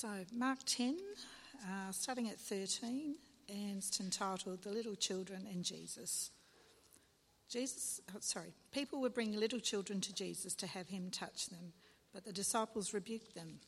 So, 0.00 0.08
Mark 0.32 0.60
10, 0.64 0.96
uh, 1.62 1.92
starting 1.92 2.30
at 2.30 2.38
13, 2.38 3.16
and 3.50 3.76
it's 3.76 4.00
entitled 4.00 4.62
The 4.62 4.70
Little 4.70 4.94
Children 4.94 5.46
and 5.52 5.62
Jesus. 5.62 6.30
Jesus, 7.50 8.00
oh, 8.14 8.18
sorry, 8.20 8.54
people 8.72 9.02
would 9.02 9.12
bring 9.12 9.38
little 9.38 9.60
children 9.60 10.00
to 10.00 10.14
Jesus 10.14 10.54
to 10.54 10.66
have 10.66 10.88
him 10.88 11.10
touch 11.10 11.50
them, 11.50 11.74
but 12.14 12.24
the 12.24 12.32
disciples 12.32 12.94
rebuked 12.94 13.34
them. 13.34 13.60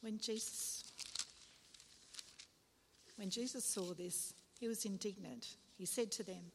When 0.00 0.18
Jesus, 0.18 0.82
when 3.14 3.30
Jesus 3.30 3.64
saw 3.64 3.94
this, 3.94 4.34
he 4.58 4.66
was 4.66 4.84
indignant. 4.84 5.46
He 5.78 5.86
said 5.86 6.10
to 6.10 6.24
them, 6.24 6.50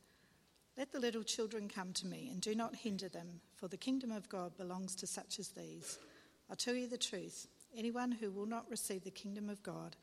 Let 0.77 0.91
the 0.91 0.99
little 0.99 1.23
children 1.23 1.69
come 1.73 1.93
to 1.93 2.07
me, 2.07 2.27
and 2.29 2.41
do 2.41 2.53
not 2.55 2.75
hinder 2.75 3.07
them, 3.07 3.39
for 3.55 3.69
the 3.69 3.77
kingdom 3.77 4.11
of 4.11 4.27
God 4.27 4.57
belongs 4.57 4.95
to 4.95 5.07
such 5.07 5.39
as 5.39 5.47
these. 5.47 5.97
I'll 6.49 6.57
tell 6.57 6.75
you 6.75 6.89
the 6.89 6.97
truth 6.97 7.47
anyone 7.75 8.11
who 8.11 8.31
will 8.31 8.45
not 8.45 8.69
receive 8.69 9.03
the 9.03 9.11
kingdom 9.11 9.49
of 9.49 9.63
God 9.63 9.95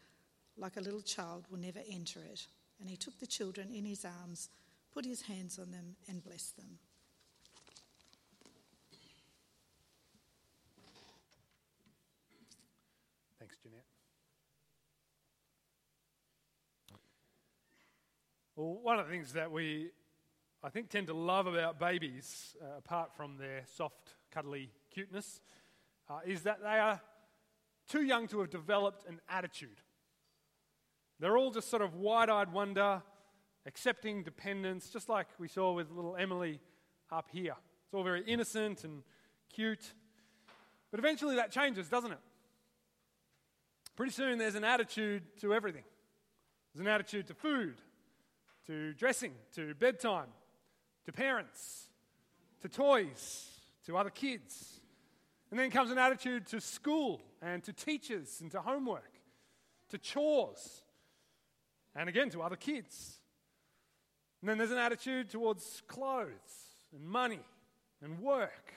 like 0.56 0.76
a 0.76 0.80
little 0.80 1.02
child 1.02 1.44
will 1.50 1.58
never 1.58 1.80
enter 1.90 2.20
it. 2.20 2.46
And 2.80 2.88
he 2.88 2.96
took 2.96 3.18
the 3.18 3.26
children 3.26 3.70
in 3.70 3.84
his 3.84 4.04
arms 4.04 4.48
put 4.96 5.04
his 5.04 5.20
hands 5.20 5.58
on 5.58 5.70
them, 5.70 5.94
and 6.08 6.24
blessed 6.24 6.56
them. 6.56 6.78
Thanks, 13.38 13.56
Jeanette. 13.62 13.84
Well, 18.56 18.78
one 18.82 18.98
of 18.98 19.04
the 19.04 19.12
things 19.12 19.34
that 19.34 19.52
we, 19.52 19.90
I 20.64 20.70
think, 20.70 20.88
tend 20.88 21.08
to 21.08 21.14
love 21.14 21.46
about 21.46 21.78
babies, 21.78 22.56
uh, 22.62 22.78
apart 22.78 23.14
from 23.14 23.36
their 23.36 23.64
soft, 23.74 24.14
cuddly 24.30 24.70
cuteness, 24.90 25.42
uh, 26.08 26.20
is 26.24 26.40
that 26.44 26.62
they 26.62 26.78
are 26.78 27.02
too 27.88 28.02
young 28.02 28.28
to 28.28 28.40
have 28.40 28.50
developed 28.50 29.08
an 29.08 29.20
attitude. 29.28 29.80
They're 31.18 31.36
all 31.36 31.50
just 31.50 31.70
sort 31.70 31.82
of 31.82 31.94
wide 31.94 32.28
eyed 32.28 32.52
wonder, 32.52 33.02
accepting 33.66 34.22
dependence, 34.22 34.90
just 34.90 35.08
like 35.08 35.26
we 35.38 35.48
saw 35.48 35.72
with 35.72 35.90
little 35.90 36.16
Emily 36.16 36.60
up 37.10 37.28
here. 37.32 37.54
It's 37.84 37.94
all 37.94 38.02
very 38.04 38.22
innocent 38.24 38.84
and 38.84 39.02
cute. 39.52 39.94
But 40.90 41.00
eventually 41.00 41.36
that 41.36 41.50
changes, 41.50 41.88
doesn't 41.88 42.12
it? 42.12 42.18
Pretty 43.96 44.12
soon 44.12 44.38
there's 44.38 44.56
an 44.56 44.64
attitude 44.64 45.22
to 45.40 45.54
everything. 45.54 45.84
There's 46.74 46.86
an 46.86 46.92
attitude 46.92 47.28
to 47.28 47.34
food, 47.34 47.76
to 48.66 48.92
dressing, 48.92 49.32
to 49.54 49.74
bedtime, 49.74 50.28
to 51.06 51.12
parents, 51.12 51.86
to 52.60 52.68
toys, 52.68 53.48
to 53.86 53.96
other 53.96 54.10
kids. 54.10 54.75
And 55.56 55.62
then 55.62 55.70
comes 55.70 55.90
an 55.90 55.96
attitude 55.96 56.46
to 56.48 56.60
school 56.60 57.22
and 57.40 57.64
to 57.64 57.72
teachers 57.72 58.42
and 58.42 58.50
to 58.50 58.60
homework, 58.60 59.10
to 59.88 59.96
chores, 59.96 60.82
and 61.94 62.10
again 62.10 62.28
to 62.28 62.42
other 62.42 62.56
kids. 62.56 63.22
And 64.42 64.50
then 64.50 64.58
there's 64.58 64.70
an 64.70 64.76
attitude 64.76 65.30
towards 65.30 65.82
clothes 65.88 66.76
and 66.92 67.08
money 67.08 67.40
and 68.02 68.18
work 68.18 68.74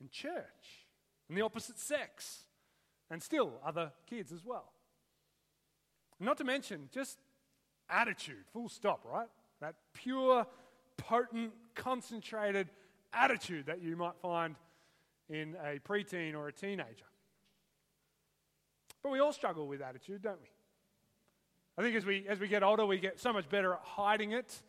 and 0.00 0.10
church 0.10 0.84
and 1.30 1.38
the 1.38 1.40
opposite 1.40 1.78
sex 1.78 2.44
and 3.10 3.22
still 3.22 3.54
other 3.64 3.90
kids 4.06 4.32
as 4.32 4.44
well. 4.44 4.70
Not 6.20 6.36
to 6.36 6.44
mention 6.44 6.90
just 6.92 7.16
attitude, 7.88 8.44
full 8.52 8.68
stop, 8.68 9.00
right? 9.10 9.28
That 9.62 9.76
pure, 9.94 10.46
potent, 10.98 11.54
concentrated 11.74 12.68
attitude 13.14 13.64
that 13.64 13.80
you 13.80 13.96
might 13.96 14.18
find 14.20 14.56
in 15.32 15.56
a 15.64 15.78
preteen 15.78 16.34
or 16.34 16.48
a 16.48 16.52
teenager. 16.52 17.06
But 19.02 19.10
we 19.10 19.18
all 19.18 19.32
struggle 19.32 19.66
with 19.66 19.80
attitude, 19.80 20.22
don't 20.22 20.40
we? 20.40 20.48
I 21.76 21.82
think 21.82 21.96
as 21.96 22.04
we, 22.04 22.26
as 22.28 22.38
we 22.38 22.48
get 22.48 22.62
older, 22.62 22.84
we 22.84 22.98
get 22.98 23.18
so 23.18 23.32
much 23.32 23.48
better 23.48 23.72
at 23.72 23.80
hiding 23.82 24.32
it 24.32 24.62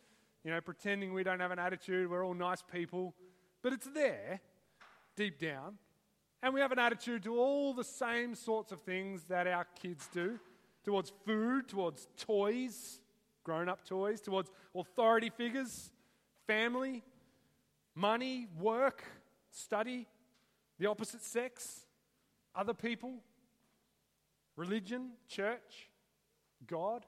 you 0.43 0.51
know, 0.51 0.59
pretending 0.61 1.13
we 1.13 1.23
don't 1.23 1.39
have 1.39 1.51
an 1.51 1.59
attitude, 1.59 2.09
we're 2.09 2.25
all 2.25 2.33
nice 2.33 2.61
people. 2.61 3.13
But 3.61 3.73
it's 3.73 3.87
there, 3.87 4.41
deep 5.15 5.39
down. 5.39 5.77
And 6.41 6.53
we 6.53 6.59
have 6.59 6.73
an 6.73 6.79
attitude 6.79 7.23
to 7.23 7.39
all 7.39 7.73
the 7.73 7.85
same 7.85 8.35
sorts 8.35 8.73
of 8.73 8.81
things 8.81 9.23
that 9.29 9.47
our 9.47 9.65
kids 9.81 10.09
do 10.13 10.37
towards 10.83 11.13
food, 11.25 11.69
towards 11.69 12.09
toys, 12.17 12.99
grown 13.45 13.69
up 13.69 13.85
toys, 13.87 14.19
towards 14.19 14.51
authority 14.75 15.29
figures, 15.29 15.91
family, 16.45 17.03
money, 17.95 18.47
work, 18.59 19.05
study, 19.49 20.07
the 20.79 20.87
opposite 20.87 21.21
sex, 21.21 21.81
other 22.55 22.73
people, 22.73 23.15
religion, 24.55 25.11
church, 25.27 25.89
God. 26.67 27.05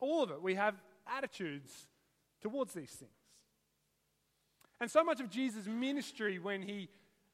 All 0.00 0.22
of 0.22 0.30
it. 0.30 0.42
We 0.42 0.54
have 0.54 0.74
attitudes 1.06 1.86
towards 2.40 2.72
these 2.72 2.90
things. 2.90 3.10
And 4.80 4.90
so 4.90 5.02
much 5.02 5.20
of 5.20 5.28
Jesus' 5.28 5.66
ministry 5.66 6.38
when 6.38 6.62
he 6.62 6.88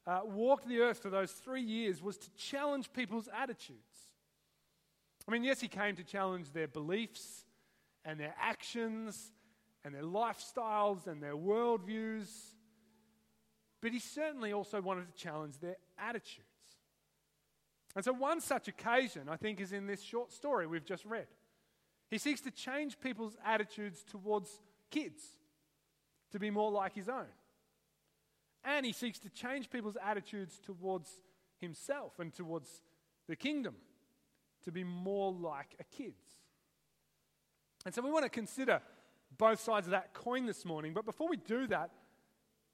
uh, 0.07 0.21
walked 0.23 0.67
the 0.67 0.79
earth 0.79 0.99
for 0.99 1.09
those 1.09 1.31
three 1.31 1.61
years 1.61 2.01
was 2.01 2.17
to 2.17 2.29
challenge 2.31 2.91
people's 2.93 3.29
attitudes. 3.35 4.09
I 5.27 5.31
mean, 5.31 5.43
yes, 5.43 5.59
he 5.59 5.67
came 5.67 5.95
to 5.95 6.03
challenge 6.03 6.51
their 6.51 6.67
beliefs 6.67 7.45
and 8.03 8.19
their 8.19 8.35
actions 8.39 9.31
and 9.83 9.93
their 9.93 10.03
lifestyles 10.03 11.07
and 11.07 11.21
their 11.21 11.35
worldviews, 11.35 12.27
but 13.85 13.93
he 13.93 13.99
certainly 13.99 14.51
also 14.51 14.81
wanted 14.81 15.05
to 15.05 15.13
challenge 15.13 15.59
their 15.59 15.77
attitudes. 15.99 16.41
And 17.95 18.03
so, 18.03 18.13
one 18.13 18.41
such 18.41 18.67
occasion, 18.67 19.29
I 19.29 19.35
think, 19.35 19.61
is 19.61 19.73
in 19.73 19.85
this 19.85 20.01
short 20.01 20.31
story 20.31 20.65
we've 20.65 20.83
just 20.83 21.05
read. 21.05 21.27
He 22.09 22.17
seeks 22.17 22.41
to 22.41 22.51
change 22.51 22.99
people's 22.99 23.37
attitudes 23.45 24.03
towards 24.03 24.49
kids 24.89 25.21
to 26.31 26.39
be 26.39 26.49
more 26.49 26.71
like 26.71 26.95
his 26.95 27.07
own. 27.07 27.27
And 28.63 28.87
he 28.87 28.91
seeks 28.91 29.19
to 29.19 29.29
change 29.29 29.69
people's 29.69 29.97
attitudes 30.03 30.59
towards 30.63 31.21
himself 31.61 32.13
and 32.17 32.33
towards 32.33 32.81
the 33.27 33.35
kingdom 33.35 33.75
to 34.63 34.71
be 34.71 34.83
more 34.83 35.31
like 35.31 35.75
a 35.79 35.83
kid's. 35.95 36.25
And 37.85 37.93
so 37.93 38.01
we 38.01 38.09
want 38.09 38.25
to 38.25 38.29
consider 38.29 38.81
both 39.37 39.59
sides 39.59 39.85
of 39.85 39.91
that 39.91 40.15
coin 40.15 40.47
this 40.47 40.65
morning. 40.65 40.91
But 40.91 41.05
before 41.05 41.29
we 41.29 41.37
do 41.37 41.67
that, 41.67 41.91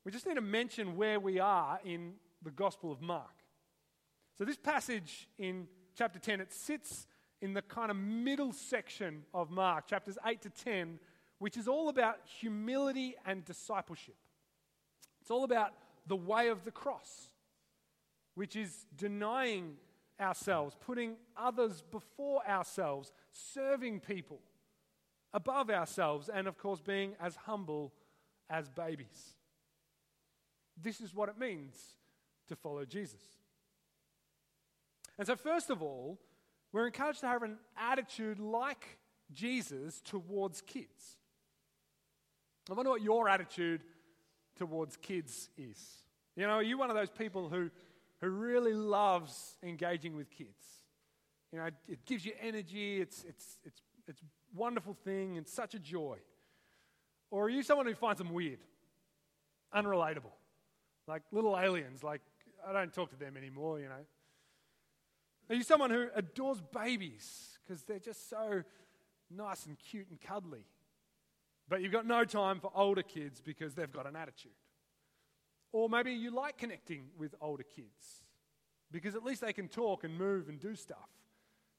we 0.03 0.11
just 0.11 0.25
need 0.25 0.35
to 0.35 0.41
mention 0.41 0.95
where 0.95 1.19
we 1.19 1.39
are 1.39 1.79
in 1.83 2.13
the 2.41 2.51
Gospel 2.51 2.91
of 2.91 3.01
Mark. 3.01 3.43
So 4.37 4.45
this 4.45 4.57
passage 4.57 5.27
in 5.37 5.67
chapter 5.95 6.17
10, 6.17 6.41
it 6.41 6.51
sits 6.51 7.05
in 7.41 7.53
the 7.53 7.61
kind 7.61 7.91
of 7.91 7.97
middle 7.97 8.51
section 8.51 9.23
of 9.33 9.51
Mark, 9.51 9.87
chapters 9.87 10.17
8 10.25 10.41
to 10.41 10.49
10, 10.49 10.99
which 11.39 11.57
is 11.57 11.67
all 11.67 11.89
about 11.89 12.17
humility 12.39 13.15
and 13.25 13.43
discipleship. 13.45 14.15
It's 15.21 15.31
all 15.31 15.43
about 15.43 15.73
the 16.07 16.15
way 16.15 16.47
of 16.49 16.63
the 16.65 16.71
cross, 16.71 17.27
which 18.35 18.55
is 18.55 18.85
denying 18.95 19.75
ourselves, 20.19 20.75
putting 20.79 21.15
others 21.35 21.83
before 21.91 22.47
ourselves, 22.47 23.11
serving 23.31 23.99
people 23.99 24.39
above 25.33 25.69
ourselves, 25.69 26.29
and 26.29 26.47
of 26.47 26.57
course, 26.57 26.81
being 26.81 27.15
as 27.19 27.35
humble 27.35 27.93
as 28.49 28.69
babies. 28.69 29.35
This 30.81 31.01
is 31.01 31.13
what 31.13 31.29
it 31.29 31.37
means 31.37 31.75
to 32.47 32.55
follow 32.55 32.85
Jesus. 32.85 33.21
And 35.17 35.27
so, 35.27 35.35
first 35.35 35.69
of 35.69 35.81
all, 35.81 36.19
we're 36.71 36.87
encouraged 36.87 37.19
to 37.21 37.27
have 37.27 37.43
an 37.43 37.57
attitude 37.77 38.39
like 38.39 38.97
Jesus 39.33 40.01
towards 40.01 40.61
kids. 40.61 41.17
I 42.69 42.73
wonder 42.73 42.91
what 42.91 43.01
your 43.01 43.27
attitude 43.27 43.81
towards 44.57 44.97
kids 44.97 45.49
is. 45.57 45.79
You 46.35 46.47
know, 46.47 46.53
are 46.53 46.63
you 46.63 46.77
one 46.77 46.89
of 46.89 46.95
those 46.95 47.09
people 47.09 47.49
who, 47.49 47.69
who 48.21 48.29
really 48.29 48.73
loves 48.73 49.57
engaging 49.63 50.15
with 50.15 50.29
kids? 50.29 50.49
You 51.51 51.59
know, 51.59 51.69
it 51.87 52.05
gives 52.05 52.25
you 52.25 52.31
energy, 52.41 53.01
it's, 53.01 53.25
it's, 53.27 53.57
it's, 53.65 53.81
it's 54.07 54.21
a 54.21 54.25
wonderful 54.55 54.95
thing, 55.03 55.37
and 55.37 55.47
such 55.47 55.73
a 55.73 55.79
joy. 55.79 56.17
Or 57.29 57.45
are 57.45 57.49
you 57.49 57.63
someone 57.63 57.85
who 57.85 57.95
finds 57.95 58.19
them 58.19 58.31
weird, 58.31 58.59
unrelatable, 59.75 60.31
like 61.07 61.23
little 61.31 61.57
aliens, 61.57 62.03
like 62.03 62.21
I 62.67 62.73
don't 62.73 62.93
talk 62.93 63.09
to 63.11 63.15
them 63.17 63.37
anymore, 63.37 63.79
you 63.79 63.87
know? 63.87 64.05
Are 65.49 65.55
you 65.55 65.63
someone 65.63 65.89
who 65.89 66.07
adores 66.15 66.61
babies 66.61 67.57
because 67.63 67.83
they're 67.83 67.99
just 67.99 68.29
so 68.29 68.63
nice 69.29 69.65
and 69.65 69.77
cute 69.77 70.07
and 70.09 70.19
cuddly? 70.21 70.65
But 71.67 71.81
you've 71.81 71.91
got 71.91 72.05
no 72.05 72.25
time 72.25 72.59
for 72.59 72.71
older 72.75 73.03
kids 73.03 73.41
because 73.41 73.73
they've 73.73 73.91
got 73.91 74.05
an 74.05 74.15
attitude. 74.15 74.51
Or 75.71 75.89
maybe 75.89 76.11
you 76.11 76.31
like 76.31 76.57
connecting 76.57 77.05
with 77.17 77.33
older 77.41 77.63
kids 77.63 78.23
because 78.91 79.15
at 79.15 79.23
least 79.23 79.41
they 79.41 79.53
can 79.53 79.67
talk 79.67 80.03
and 80.03 80.17
move 80.17 80.49
and 80.49 80.59
do 80.59 80.75
stuff. 80.75 81.09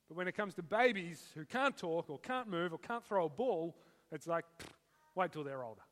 But 0.08 0.16
when 0.16 0.28
it 0.28 0.32
comes 0.32 0.54
to 0.54 0.62
babies 0.62 1.22
who 1.34 1.44
can't 1.44 1.76
talk 1.76 2.10
or 2.10 2.18
can't 2.18 2.48
move 2.48 2.72
or 2.72 2.78
can't 2.78 3.04
throw 3.04 3.26
a 3.26 3.28
ball, 3.28 3.76
it's 4.10 4.26
like, 4.26 4.44
wait 5.14 5.32
till 5.32 5.44
they're 5.44 5.62
older. 5.62 5.82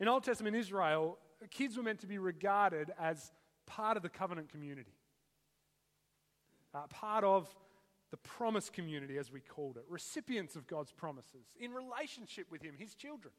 In 0.00 0.08
Old 0.08 0.24
Testament 0.24 0.56
Israel, 0.56 1.18
kids 1.50 1.76
were 1.76 1.82
meant 1.82 2.00
to 2.00 2.06
be 2.06 2.18
regarded 2.18 2.92
as 2.98 3.30
part 3.66 3.96
of 3.96 4.02
the 4.02 4.08
covenant 4.08 4.48
community. 4.48 4.92
uh, 6.74 6.86
part 6.88 7.24
of 7.24 7.48
the 8.10 8.16
promise 8.18 8.68
community, 8.70 9.16
as 9.18 9.32
we 9.32 9.40
called 9.40 9.76
it, 9.76 9.84
recipients 9.88 10.56
of 10.56 10.66
God's 10.66 10.92
promises, 10.92 11.46
in 11.58 11.72
relationship 11.72 12.46
with 12.50 12.62
Him, 12.62 12.74
His 12.78 12.94
children. 12.94 13.32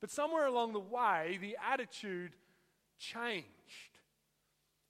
But 0.00 0.10
somewhere 0.10 0.46
along 0.46 0.72
the 0.72 0.80
way, 0.80 1.38
the 1.40 1.56
attitude 1.72 2.32
changed. 2.98 3.46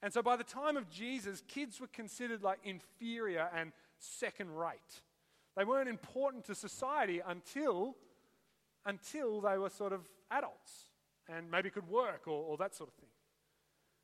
And 0.03 0.13
so 0.13 0.23
by 0.23 0.37
the 0.37 0.45
time 0.45 0.77
of 0.77 0.91
Jesus, 0.91 1.43
kids 1.47 1.81
were 1.81 1.89
considered 1.89 2.43
like 2.43 2.59
inferior 2.65 3.49
and 3.57 3.73
second 3.99 4.51
rate. 4.51 5.03
They 5.57 5.65
weren't 5.65 5.89
important 5.89 6.45
to 6.47 6.55
society 6.55 7.21
until, 7.25 7.97
until 8.85 9.41
they 9.41 9.59
were 9.59 9.71
sort 9.71 9.93
of 9.93 10.09
adults 10.33 10.91
and 11.29 11.51
maybe 11.51 11.71
could 11.71 11.89
work 11.89 12.27
or, 12.27 12.45
or 12.45 12.57
that 12.57 12.75
sort 12.75 12.89
of 12.89 12.95
thing. 12.95 13.09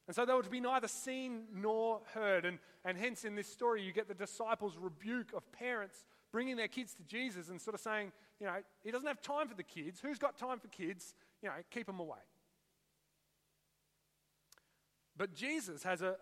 And 0.07 0.15
so 0.15 0.25
they 0.25 0.33
were 0.33 0.43
to 0.43 0.51
be 0.51 0.61
neither 0.61 0.89
seen 0.89 1.45
nor 1.55 2.01
heard. 2.15 2.47
And, 2.47 2.59
and 2.85 2.97
hence, 2.97 3.25
in 3.25 3.35
this 3.35 3.47
story, 3.47 3.83
you 3.83 3.93
get 3.93 4.09
the 4.09 4.15
disciples' 4.15 4.77
rebuke 4.79 5.33
of 5.35 5.51
parents 5.53 6.05
bringing 6.33 6.57
their 6.57 6.69
kids 6.69 6.95
to 6.95 7.03
Jesus 7.03 7.51
and 7.51 7.61
sort 7.61 7.75
of 7.75 7.81
saying, 7.81 8.13
you 8.41 8.47
know, 8.47 8.55
he 8.83 8.91
doesn't 8.91 9.07
have 9.07 9.21
time 9.21 9.49
for 9.49 9.55
the 9.55 9.63
kids. 9.63 10.01
Who's 10.01 10.19
got 10.19 10.39
time 10.39 10.61
for 10.61 10.69
kids? 10.69 11.15
You 11.43 11.51
know, 11.51 11.55
keep 11.71 11.87
them 11.87 12.01
away. 12.01 12.19
But 15.17 15.35
Jesus 15.35 15.83
has 15.83 16.01
a 16.01 16.17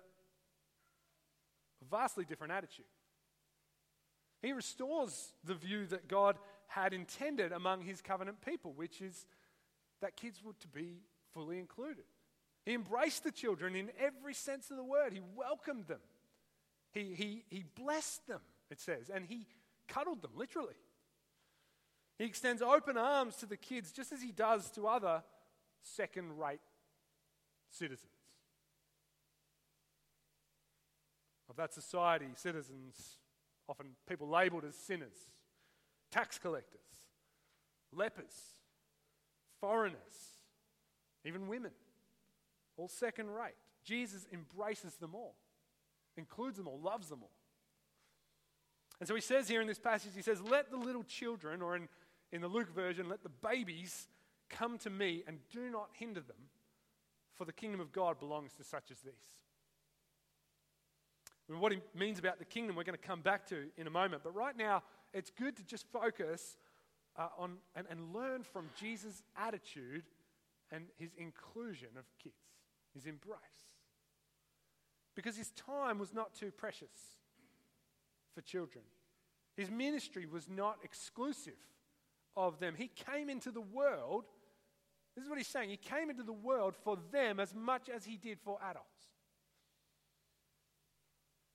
vastly 1.89 2.25
different 2.25 2.53
attitude. 2.53 2.87
He 4.43 4.53
restores 4.53 5.33
the 5.45 5.55
view 5.55 5.87
that 5.87 6.09
God 6.09 6.37
had 6.69 6.93
intended 6.93 7.53
among 7.53 7.83
his 7.83 8.01
covenant 8.01 8.41
people, 8.45 8.73
which 8.75 9.01
is 9.01 9.27
that 10.01 10.17
kids 10.17 10.43
were 10.45 10.55
to 10.61 10.69
be 10.69 11.03
fully 11.33 11.59
included. 11.59 12.05
He 12.65 12.75
embraced 12.75 13.25
the 13.25 13.31
children 13.31 13.77
in 13.77 13.91
every 13.99 14.35
sense 14.35 14.71
of 14.71 14.77
the 14.77 14.85
word. 14.85 15.13
He 15.13 15.21
welcomed 15.37 15.87
them. 15.87 16.01
He, 16.93 17.15
he, 17.15 17.45
he 17.49 17.65
blessed 17.77 18.27
them, 18.27 18.41
it 18.71 18.81
says, 18.81 19.11
and 19.13 19.25
he 19.25 19.47
cuddled 19.87 20.23
them, 20.23 20.33
literally. 20.35 20.75
He 22.19 22.25
extends 22.25 22.63
open 22.63 22.97
arms 22.97 23.37
to 23.37 23.47
the 23.47 23.57
kids 23.57 23.93
just 23.93 24.13
as 24.13 24.23
he 24.23 24.33
does 24.33 24.71
to 24.71 24.89
other 24.89 25.23
second 25.83 26.39
rate 26.39 26.61
citizens. 27.71 28.11
Of 31.49 31.57
that 31.57 31.73
society, 31.73 32.27
citizens, 32.35 33.19
often 33.69 33.91
people 34.09 34.29
labeled 34.29 34.65
as 34.65 34.75
sinners, 34.75 35.31
tax 36.11 36.39
collectors, 36.39 36.81
lepers, 37.93 38.33
foreigners, 39.61 39.99
even 41.25 41.49
women 41.49 41.73
all 42.77 42.89
second 42.89 43.31
rate. 43.31 43.55
Jesus 43.85 44.27
embraces 44.33 44.97
them 44.97 45.15
all, 45.15 45.37
includes 46.17 46.57
them 46.57 46.69
all, 46.69 46.79
loves 46.79 47.09
them 47.09 47.21
all. 47.23 47.31
And 48.99 49.09
so 49.09 49.15
he 49.15 49.21
says 49.21 49.49
here 49.49 49.61
in 49.61 49.67
this 49.67 49.79
passage, 49.79 50.13
he 50.15 50.23
says, 50.23 50.41
Let 50.41 50.71
the 50.71 50.77
little 50.77 51.05
children, 51.05 51.63
or 51.63 51.77
in, 51.77 51.89
in 52.33 52.41
the 52.41 52.49
Luke 52.49 52.75
version, 52.75 53.09
let 53.09 53.23
the 53.23 53.29
babies 53.29 54.09
come 54.49 54.79
to 54.79 54.91
me 54.91 55.23
and 55.27 55.39
do 55.51 55.71
not 55.71 55.89
hinder 55.93 56.21
them, 56.21 56.37
for 57.35 57.45
the 57.45 57.53
kingdom 57.53 57.81
of 57.81 57.93
God 57.93 58.19
belongs 58.19 58.53
to 58.55 58.65
such 58.65 58.91
as 58.91 58.99
these. 59.01 59.13
And 61.49 61.61
what 61.61 61.71
he 61.71 61.79
means 61.95 62.19
about 62.19 62.39
the 62.39 62.45
kingdom, 62.45 62.75
we're 62.75 62.85
going 62.85 62.99
to 62.99 63.07
come 63.07 63.21
back 63.21 63.47
to 63.49 63.67
in 63.77 63.87
a 63.87 63.91
moment. 63.91 64.23
But 64.25 64.35
right 64.35 64.57
now, 64.57 64.83
it's 65.13 65.31
good 65.31 65.57
to 65.57 65.63
just 65.63 65.87
focus 65.93 66.57
uh, 67.19 67.29
on 67.39 67.57
and, 67.75 67.87
and 67.91 68.15
learn 68.15 68.43
from 68.43 68.67
Jesus' 68.79 69.23
attitude 69.37 70.05
and 70.71 70.87
his 70.99 71.11
inclusion 71.17 71.91
of 71.99 72.05
kids 72.23 72.35
his 72.97 73.07
embrace. 73.07 73.39
Because 75.15 75.37
his 75.37 75.51
time 75.51 75.99
was 75.99 76.13
not 76.13 76.35
too 76.35 76.51
precious 76.51 77.19
for 78.35 78.41
children. 78.41 78.85
His 79.57 79.71
ministry 79.71 80.27
was 80.27 80.49
not 80.49 80.79
exclusive 80.83 81.55
of 82.37 82.59
them. 82.59 82.75
He 82.77 82.89
came 82.89 83.31
into 83.31 83.51
the 83.51 83.61
world, 83.61 84.25
this 85.15 85.25
is 85.25 85.31
what 85.31 85.39
he's 85.39 85.47
saying, 85.47 85.71
he 85.71 85.77
came 85.77 86.11
into 86.11 86.23
the 86.23 86.33
world 86.33 86.75
for 86.85 86.99
them 87.13 87.39
as 87.39 87.55
much 87.55 87.89
as 87.89 88.05
he 88.05 88.17
did 88.17 88.39
for 88.41 88.59
adults. 88.63 88.89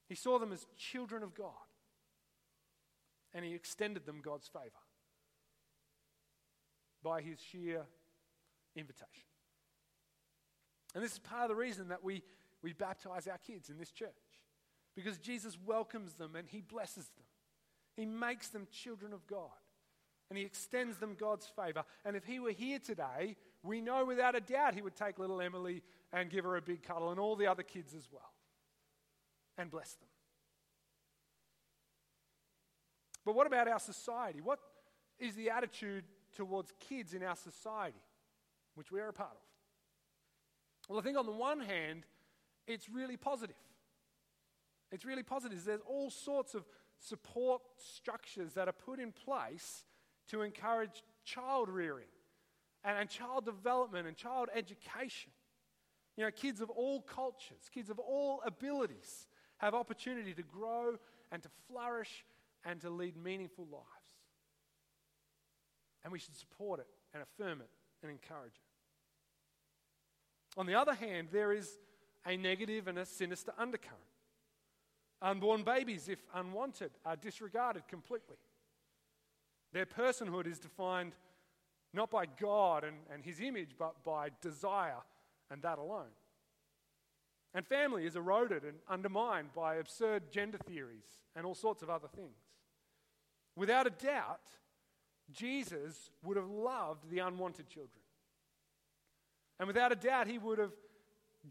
He 0.08 0.14
saw 0.14 0.38
them 0.38 0.52
as 0.52 0.66
children 0.76 1.22
of 1.22 1.34
God, 1.34 1.52
and 3.32 3.44
he 3.44 3.54
extended 3.54 4.06
them 4.06 4.20
God's 4.22 4.48
favor 4.48 4.82
by 7.02 7.20
his 7.22 7.38
sheer 7.40 7.82
invitation. 8.76 9.28
And 10.94 11.02
this 11.02 11.12
is 11.12 11.18
part 11.18 11.42
of 11.42 11.48
the 11.48 11.54
reason 11.54 11.88
that 11.88 12.04
we, 12.04 12.22
we 12.62 12.72
baptize 12.72 13.26
our 13.26 13.38
kids 13.38 13.70
in 13.70 13.78
this 13.78 13.90
church. 13.90 14.10
Because 14.94 15.18
Jesus 15.18 15.56
welcomes 15.64 16.14
them 16.14 16.36
and 16.36 16.46
he 16.48 16.60
blesses 16.60 17.08
them. 17.16 17.24
He 17.96 18.04
makes 18.04 18.48
them 18.48 18.66
children 18.70 19.12
of 19.12 19.26
God. 19.26 19.48
And 20.28 20.38
he 20.38 20.44
extends 20.44 20.96
them 20.98 21.16
God's 21.18 21.46
favor. 21.46 21.84
And 22.04 22.16
if 22.16 22.24
he 22.24 22.40
were 22.40 22.52
here 22.52 22.78
today, 22.78 23.36
we 23.62 23.80
know 23.80 24.04
without 24.04 24.34
a 24.34 24.40
doubt 24.40 24.74
he 24.74 24.82
would 24.82 24.96
take 24.96 25.18
little 25.18 25.40
Emily 25.40 25.82
and 26.12 26.30
give 26.30 26.44
her 26.44 26.56
a 26.56 26.62
big 26.62 26.82
cuddle 26.82 27.10
and 27.10 27.20
all 27.20 27.36
the 27.36 27.46
other 27.46 27.62
kids 27.62 27.94
as 27.94 28.08
well. 28.10 28.32
And 29.58 29.70
bless 29.70 29.94
them. 29.94 30.08
But 33.24 33.34
what 33.34 33.46
about 33.46 33.68
our 33.68 33.78
society? 33.78 34.40
What 34.40 34.58
is 35.18 35.34
the 35.34 35.50
attitude 35.50 36.04
towards 36.32 36.72
kids 36.80 37.14
in 37.14 37.22
our 37.22 37.36
society, 37.36 38.02
which 38.74 38.90
we 38.90 39.00
are 39.00 39.08
a 39.08 39.12
part 39.12 39.30
of? 39.30 40.88
Well, 40.88 40.98
I 40.98 41.02
think 41.02 41.16
on 41.16 41.26
the 41.26 41.32
one 41.32 41.60
hand, 41.60 42.04
it's 42.66 42.88
really 42.88 43.16
positive. 43.16 43.56
It's 44.90 45.04
really 45.04 45.22
positive. 45.22 45.64
There's 45.64 45.80
all 45.86 46.10
sorts 46.10 46.54
of 46.54 46.64
support 46.98 47.62
structures 47.76 48.54
that 48.54 48.68
are 48.68 48.72
put 48.72 49.00
in 49.00 49.12
place 49.12 49.84
to 50.28 50.42
encourage 50.42 51.02
child 51.24 51.68
rearing 51.68 52.06
and, 52.84 52.98
and 52.98 53.08
child 53.08 53.44
development 53.44 54.06
and 54.06 54.16
child 54.16 54.48
education. 54.54 55.32
You 56.16 56.24
know, 56.24 56.30
kids 56.30 56.60
of 56.60 56.70
all 56.70 57.00
cultures, 57.00 57.70
kids 57.72 57.90
of 57.90 57.98
all 57.98 58.42
abilities 58.44 59.26
have 59.58 59.74
opportunity 59.74 60.34
to 60.34 60.42
grow 60.42 60.96
and 61.30 61.42
to 61.42 61.48
flourish 61.68 62.24
and 62.64 62.80
to 62.82 62.90
lead 62.90 63.16
meaningful 63.16 63.66
lives. 63.70 63.86
And 66.04 66.12
we 66.12 66.18
should 66.18 66.36
support 66.36 66.80
it 66.80 66.86
and 67.14 67.22
affirm 67.22 67.60
it 67.60 67.70
and 68.02 68.10
encourage 68.10 68.54
it. 68.54 70.58
On 70.58 70.66
the 70.66 70.74
other 70.74 70.94
hand, 70.94 71.28
there 71.30 71.52
is 71.52 71.78
a 72.26 72.36
negative 72.36 72.88
and 72.88 72.98
a 72.98 73.06
sinister 73.06 73.52
undercurrent. 73.58 74.00
Unborn 75.20 75.62
babies, 75.62 76.08
if 76.08 76.22
unwanted, 76.34 76.90
are 77.04 77.16
disregarded 77.16 77.86
completely. 77.88 78.36
Their 79.72 79.86
personhood 79.86 80.46
is 80.46 80.58
defined 80.58 81.12
not 81.94 82.10
by 82.10 82.26
God 82.26 82.84
and, 82.84 82.96
and 83.12 83.24
His 83.24 83.40
image, 83.40 83.70
but 83.78 84.02
by 84.04 84.30
desire 84.40 85.02
and 85.50 85.62
that 85.62 85.78
alone. 85.78 86.10
And 87.54 87.66
family 87.66 88.06
is 88.06 88.16
eroded 88.16 88.64
and 88.64 88.78
undermined 88.88 89.52
by 89.54 89.76
absurd 89.76 90.32
gender 90.32 90.58
theories 90.58 91.20
and 91.36 91.44
all 91.44 91.54
sorts 91.54 91.82
of 91.82 91.90
other 91.90 92.08
things. 92.08 92.38
Without 93.56 93.86
a 93.86 93.90
doubt, 93.90 94.40
Jesus 95.32 96.10
would 96.22 96.36
have 96.36 96.48
loved 96.48 97.10
the 97.10 97.20
unwanted 97.20 97.68
children. 97.68 98.02
And 99.58 99.66
without 99.66 99.92
a 99.92 99.96
doubt, 99.96 100.26
he 100.26 100.38
would 100.38 100.58
have 100.58 100.72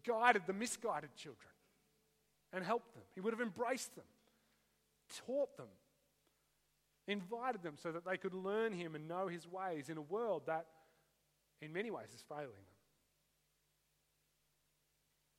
guided 0.06 0.44
the 0.48 0.54
misguided 0.54 1.16
children 1.16 1.52
and 2.54 2.64
helped 2.64 2.94
them. 2.94 3.04
He 3.16 3.22
would 3.22 3.34
have 3.34 3.42
embraced 3.42 3.96
them, 3.96 4.06
taught 5.26 5.56
them, 5.58 5.68
invited 7.08 7.64
them 7.64 7.76
so 7.82 7.92
that 7.92 8.06
they 8.06 8.18
could 8.18 8.34
learn 8.34 8.74
him 8.74 8.96
and 8.96 9.08
know 9.08 9.28
his 9.28 9.48
ways 9.48 9.90
in 9.90 9.98
a 9.98 10.02
world 10.02 10.44
that, 10.48 10.66
in 11.62 11.74
many 11.74 11.92
ways, 11.92 12.08
is 12.14 12.24
failing 12.28 12.46
them. 12.46 12.56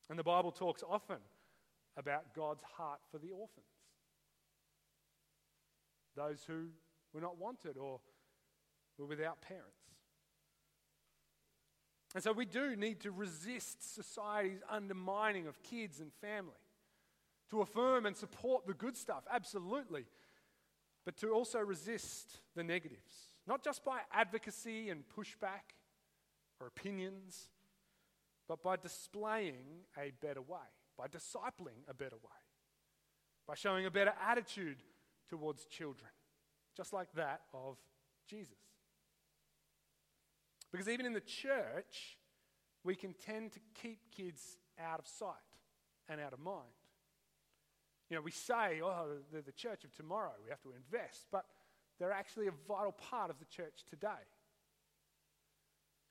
And 0.09 0.19
the 0.19 0.23
Bible 0.23 0.51
talks 0.51 0.83
often 0.87 1.17
about 1.97 2.33
God's 2.35 2.63
heart 2.77 2.99
for 3.11 3.17
the 3.17 3.29
orphans, 3.29 3.65
those 6.15 6.43
who 6.45 6.67
were 7.13 7.21
not 7.21 7.37
wanted 7.37 7.77
or 7.77 7.99
were 8.97 9.05
without 9.05 9.41
parents. 9.41 9.69
And 12.15 12.23
so 12.23 12.31
we 12.31 12.45
do 12.45 12.75
need 12.75 12.99
to 13.01 13.11
resist 13.11 13.95
society's 13.95 14.61
undermining 14.69 15.47
of 15.47 15.61
kids 15.63 15.99
and 15.99 16.13
family, 16.13 16.53
to 17.49 17.61
affirm 17.61 18.05
and 18.05 18.15
support 18.15 18.67
the 18.67 18.73
good 18.73 18.95
stuff, 18.95 19.23
absolutely, 19.31 20.05
but 21.05 21.17
to 21.17 21.29
also 21.31 21.59
resist 21.59 22.39
the 22.55 22.63
negatives, 22.63 23.29
not 23.47 23.63
just 23.63 23.83
by 23.83 23.99
advocacy 24.11 24.89
and 24.89 25.03
pushback 25.17 25.73
or 26.59 26.67
opinions, 26.67 27.49
but 28.47 28.61
by 28.61 28.75
displaying 28.75 29.85
a 29.97 30.11
better 30.21 30.41
way, 30.41 30.59
by 30.97 31.07
discipling 31.07 31.81
a 31.87 31.93
better 31.93 32.17
way, 32.17 32.41
by 33.47 33.55
showing 33.55 33.85
a 33.85 33.91
better 33.91 34.13
attitude 34.27 34.77
towards 35.29 35.65
children, 35.65 36.11
just 36.77 36.93
like 36.93 37.11
that 37.15 37.41
of 37.53 37.77
Jesus. 38.29 38.62
Because 40.73 40.89
even 40.89 41.05
in 41.05 41.13
the 41.13 41.21
church, 41.21 42.17
we 42.83 42.95
can 42.95 43.13
tend 43.13 43.51
to 43.51 43.59
keep 43.79 43.99
kids 44.11 44.57
out 44.83 44.97
of 44.99 45.07
sight 45.07 45.29
and 46.09 46.19
out 46.19 46.33
of 46.33 46.39
mind. 46.39 46.63
You 48.09 48.17
know, 48.17 48.21
we 48.21 48.31
say, 48.31 48.81
oh, 48.83 49.19
they're 49.31 49.43
the 49.43 49.51
church 49.51 49.83
of 49.83 49.93
tomorrow, 49.93 50.31
we 50.43 50.49
have 50.49 50.63
to 50.63 50.73
invest, 50.75 51.27
but 51.31 51.45
they're 51.99 52.11
actually 52.11 52.47
a 52.47 52.53
vital 52.67 52.91
part 52.91 53.29
of 53.29 53.37
the 53.37 53.45
church 53.45 53.83
today. 53.87 54.07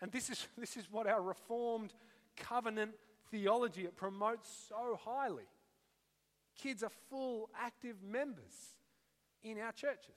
And 0.00 0.12
this 0.12 0.30
is, 0.30 0.46
this 0.56 0.76
is 0.76 0.84
what 0.92 1.08
our 1.08 1.20
Reformed 1.20 1.92
covenant 2.36 2.92
theology 3.32 3.82
it 3.82 3.96
promotes 3.96 4.48
so 4.68 4.96
highly. 5.04 5.48
Kids 6.56 6.84
are 6.84 6.92
full, 7.10 7.50
active 7.60 7.96
members 8.00 8.76
in 9.42 9.58
our 9.58 9.72
churches. 9.72 10.14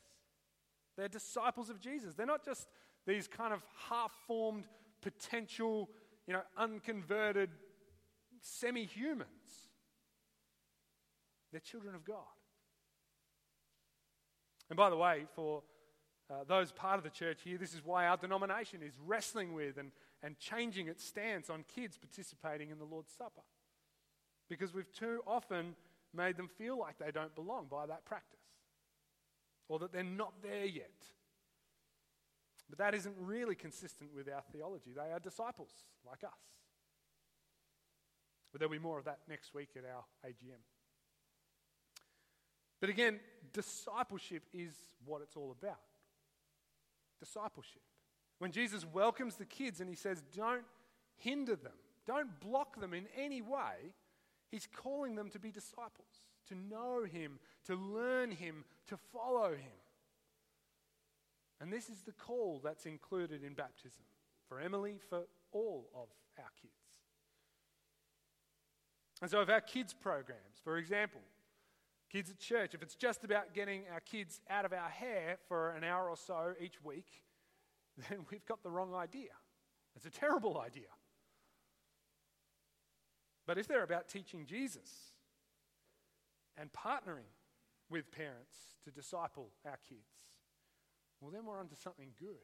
They're 0.96 1.08
disciples 1.08 1.72
of 1.72 1.80
Jesus. 1.80 2.14
They're 2.14 2.28
not 2.28 2.46
just 2.46 2.68
these 3.06 3.28
kind 3.28 3.54
of 3.54 3.62
half 3.90 4.12
formed, 4.28 4.66
potential, 5.02 5.90
you 6.28 6.34
know, 6.34 6.42
unconverted 6.58 7.50
semi 8.42 8.86
humans. 8.86 9.28
They're 11.52 11.60
children 11.60 11.96
of 11.96 12.04
God. 12.04 12.18
And 14.70 14.78
by 14.78 14.90
the 14.90 14.98
way, 14.98 15.26
for 15.36 15.64
uh, 16.30 16.44
those 16.48 16.72
part 16.72 16.98
of 16.98 17.04
the 17.04 17.10
church 17.10 17.42
here, 17.44 17.58
this 17.58 17.74
is 17.74 17.86
why 17.86 18.08
our 18.08 18.18
denomination 18.18 18.82
is 18.82 18.94
wrestling 19.06 19.54
with 19.54 19.78
and, 19.78 19.92
and 20.24 20.38
changing 20.40 20.88
its 20.88 21.04
stance 21.04 21.50
on 21.50 21.64
kids 21.76 21.98
participating 21.98 22.72
in 22.72 22.80
the 22.80 22.86
Lord's 22.86 23.12
Supper. 23.12 23.44
Because 24.50 24.74
we've 24.74 24.92
too 24.92 25.22
often 25.28 25.76
made 26.14 26.38
them 26.38 26.48
feel 26.48 26.80
like 26.80 26.98
they 26.98 27.12
don't 27.12 27.36
belong 27.36 27.68
by 27.70 27.86
that 27.86 28.06
practice 28.06 28.40
or 29.68 29.80
that 29.80 29.92
they're 29.92 30.04
not 30.04 30.34
there 30.42 30.66
yet. 30.66 30.92
But 32.70 32.80
that 32.80 32.96
isn't 32.96 33.16
really 33.20 33.56
consistent 33.56 34.12
with 34.14 34.28
our 34.28 34.42
theology. 34.52 34.92
They 34.96 35.12
are 35.12 35.20
disciples 35.20 35.70
like 36.06 36.24
us. 36.24 36.40
But 38.52 38.60
there'll 38.60 38.72
be 38.72 38.80
more 38.80 38.98
of 38.98 39.06
that 39.06 39.20
next 39.30 39.54
week 39.54 39.70
at 39.76 39.84
our 39.84 40.04
AGM. 40.26 40.62
But 42.80 42.90
again, 42.90 43.20
discipleship 43.54 44.44
is 44.54 44.74
what 45.06 45.22
it's 45.22 45.36
all 45.36 45.56
about. 45.60 45.80
Discipleship. 47.20 47.82
When 48.40 48.52
Jesus 48.52 48.86
welcomes 48.94 49.36
the 49.36 49.46
kids 49.46 49.80
and 49.80 49.90
he 49.90 49.96
says, 49.96 50.24
Don't 50.36 50.64
hinder 51.18 51.56
them, 51.56 51.74
don't 52.06 52.40
block 52.40 52.80
them 52.80 52.94
in 52.94 53.08
any 53.18 53.42
way, 53.42 53.94
he's 54.52 54.68
calling 54.68 55.16
them 55.16 55.30
to 55.30 55.40
be 55.40 55.52
disciples, 55.52 56.28
to 56.50 56.56
know 56.56 57.04
him, 57.04 57.40
to 57.66 57.76
learn 57.76 58.32
him, 58.32 58.66
to 58.88 58.98
follow 59.14 59.52
him. 59.52 59.72
And 61.62 61.72
this 61.72 61.90
is 61.90 62.02
the 62.02 62.12
call 62.12 62.62
that's 62.64 62.86
included 62.86 63.44
in 63.44 63.54
baptism 63.54 64.04
for 64.48 64.60
Emily, 64.60 65.00
for 65.10 65.24
all 65.52 65.90
of 65.94 66.08
our 66.38 66.52
kids. 66.62 66.74
And 69.22 69.32
so, 69.32 69.42
if 69.42 69.50
our 69.50 69.62
kids' 69.62 69.94
programs, 69.94 70.60
for 70.64 70.78
example, 70.78 71.22
kids 72.12 72.30
at 72.30 72.40
church, 72.40 72.74
if 72.74 72.82
it's 72.82 72.96
just 72.96 73.24
about 73.24 73.54
getting 73.54 73.84
our 73.92 74.02
kids 74.02 74.42
out 74.50 74.66
of 74.66 74.74
our 74.74 74.90
hair 74.90 75.38
for 75.48 75.72
an 75.72 75.84
hour 75.84 76.10
or 76.10 76.18
so 76.18 76.54
each 76.60 76.84
week, 76.84 77.08
then 78.10 78.26
we've 78.30 78.46
got 78.46 78.62
the 78.64 78.70
wrong 78.70 78.94
idea. 78.94 79.32
It's 79.96 80.06
a 80.06 80.12
terrible 80.12 80.60
idea. 80.60 80.90
But 83.48 83.58
if 83.58 83.68
they're 83.68 83.84
about 83.84 84.08
teaching 84.10 84.46
Jesus 84.46 85.14
and 86.58 86.70
partnering 86.74 87.30
with 87.90 88.12
parents 88.12 88.56
to 88.84 88.92
disciple 88.92 89.50
our 89.66 89.80
kids, 89.88 90.02
well, 91.22 91.32
then 91.32 91.46
we're 91.46 91.60
onto 91.60 91.76
something 91.76 92.10
good. 92.20 92.36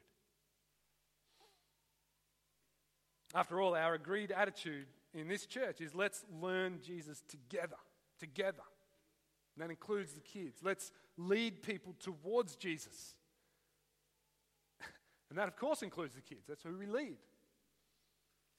After 3.34 3.62
all, 3.62 3.76
our 3.76 3.94
agreed 3.94 4.32
attitude 4.32 4.88
in 5.14 5.28
this 5.28 5.46
church 5.46 5.82
is 5.82 5.96
let's 5.96 6.26
learn 6.42 6.80
Jesus 6.84 7.24
together. 7.30 7.78
Together. 8.20 8.64
And 9.56 9.64
that 9.64 9.70
includes 9.70 10.14
the 10.14 10.22
kids. 10.22 10.60
Let's 10.64 10.92
lead 11.18 11.64
people 11.64 11.96
towards 12.00 12.56
Jesus. 12.56 13.16
and 15.30 15.38
that, 15.38 15.48
of 15.48 15.56
course, 15.56 15.82
includes 15.82 16.16
the 16.16 16.22
kids. 16.22 16.46
That's 16.48 16.64
who 16.64 16.78
we 16.78 16.86
lead. 16.86 17.18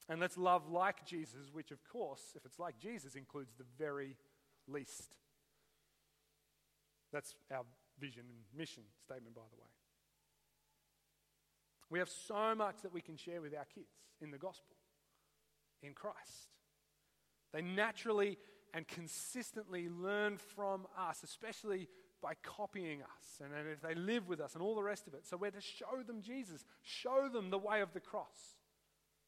And 0.08 0.20
let's 0.20 0.36
love 0.36 0.68
like 0.70 1.06
Jesus, 1.06 1.50
which, 1.52 1.70
of 1.70 1.78
course, 1.84 2.20
if 2.34 2.44
it's 2.44 2.58
like 2.58 2.78
Jesus, 2.78 3.14
includes 3.14 3.52
the 3.56 3.64
very 3.78 4.16
least. 4.66 5.14
That's 7.12 7.34
our 7.50 7.64
vision 7.98 8.24
and 8.28 8.58
mission 8.58 8.82
statement, 9.04 9.34
by 9.34 9.42
the 9.50 9.60
way. 9.60 9.68
We 11.92 11.98
have 11.98 12.08
so 12.08 12.54
much 12.54 12.76
that 12.82 12.92
we 12.94 13.02
can 13.02 13.18
share 13.18 13.42
with 13.42 13.54
our 13.54 13.66
kids 13.66 13.92
in 14.22 14.30
the 14.30 14.38
gospel, 14.38 14.76
in 15.82 15.92
Christ. 15.92 16.48
They 17.52 17.60
naturally 17.60 18.38
and 18.72 18.88
consistently 18.88 19.90
learn 19.90 20.38
from 20.38 20.86
us, 20.98 21.22
especially 21.22 21.90
by 22.22 22.32
copying 22.42 23.02
us, 23.02 23.42
and 23.44 23.52
if 23.68 23.82
they 23.82 23.94
live 23.94 24.26
with 24.26 24.40
us 24.40 24.54
and 24.54 24.62
all 24.62 24.74
the 24.74 24.82
rest 24.82 25.06
of 25.06 25.12
it. 25.12 25.26
So 25.26 25.36
we're 25.36 25.50
to 25.50 25.60
show 25.60 26.02
them 26.06 26.22
Jesus, 26.22 26.64
show 26.82 27.28
them 27.30 27.50
the 27.50 27.58
way 27.58 27.82
of 27.82 27.92
the 27.92 28.00
cross, 28.00 28.56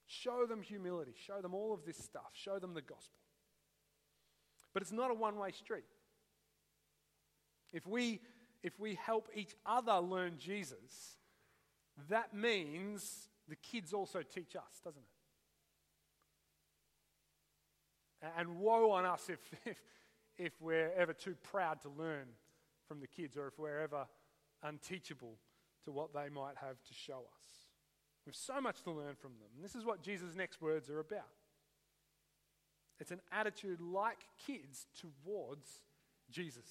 show 0.06 0.46
them 0.46 0.62
humility, 0.62 1.12
show 1.14 1.42
them 1.42 1.52
all 1.52 1.74
of 1.74 1.84
this 1.84 1.98
stuff, 1.98 2.30
show 2.32 2.58
them 2.58 2.72
the 2.72 2.80
gospel. 2.80 3.20
But 4.72 4.82
it's 4.82 4.92
not 4.92 5.10
a 5.10 5.14
one 5.14 5.36
way 5.36 5.50
street. 5.50 5.84
If 7.74 7.86
we, 7.86 8.20
if 8.62 8.80
we 8.80 8.94
help 8.94 9.28
each 9.34 9.54
other 9.66 9.98
learn 9.98 10.36
Jesus, 10.38 11.18
that 12.08 12.34
means 12.34 13.28
the 13.48 13.56
kids 13.56 13.92
also 13.92 14.22
teach 14.22 14.56
us, 14.56 14.80
doesn't 14.82 15.02
it? 18.22 18.30
And 18.38 18.58
woe 18.58 18.90
on 18.90 19.04
us 19.04 19.28
if, 19.28 19.40
if, 19.66 19.78
if 20.38 20.52
we're 20.60 20.92
ever 20.96 21.12
too 21.12 21.34
proud 21.42 21.80
to 21.82 21.88
learn 21.88 22.26
from 22.88 23.00
the 23.00 23.06
kids 23.06 23.36
or 23.36 23.46
if 23.48 23.58
we're 23.58 23.80
ever 23.80 24.06
unteachable 24.62 25.36
to 25.84 25.92
what 25.92 26.14
they 26.14 26.28
might 26.28 26.56
have 26.56 26.82
to 26.82 26.94
show 26.94 27.18
us. 27.18 27.66
We 28.24 28.30
have 28.30 28.36
so 28.36 28.60
much 28.60 28.82
to 28.82 28.90
learn 28.90 29.14
from 29.16 29.32
them. 29.32 29.48
And 29.54 29.64
this 29.64 29.74
is 29.74 29.84
what 29.84 30.02
Jesus' 30.02 30.34
next 30.34 30.62
words 30.62 30.88
are 30.88 31.00
about. 31.00 31.28
It's 32.98 33.10
an 33.10 33.20
attitude 33.32 33.80
like 33.80 34.26
kids 34.46 34.86
towards 34.98 35.68
Jesus. 36.30 36.66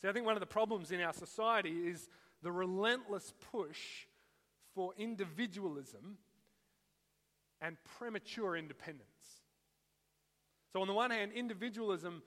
See, 0.00 0.08
I 0.08 0.12
think 0.12 0.26
one 0.26 0.36
of 0.36 0.40
the 0.40 0.46
problems 0.46 0.92
in 0.92 1.00
our 1.00 1.12
society 1.12 1.88
is 1.88 2.08
the 2.44 2.52
relentless 2.52 3.32
push 3.50 4.06
for 4.74 4.92
individualism 4.98 6.18
and 7.60 7.76
premature 7.98 8.54
independence. 8.54 9.08
So, 10.72 10.82
on 10.82 10.86
the 10.86 10.92
one 10.92 11.10
hand, 11.10 11.32
individualism 11.32 12.22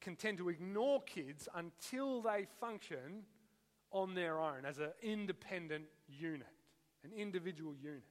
can 0.00 0.16
tend 0.16 0.38
to 0.38 0.48
ignore 0.48 1.02
kids 1.02 1.46
until 1.54 2.22
they 2.22 2.46
function 2.58 3.24
on 3.92 4.14
their 4.14 4.40
own 4.40 4.64
as 4.64 4.78
an 4.78 4.92
independent 5.02 5.84
unit, 6.08 6.46
an 7.04 7.12
individual 7.12 7.74
unit. 7.74 8.02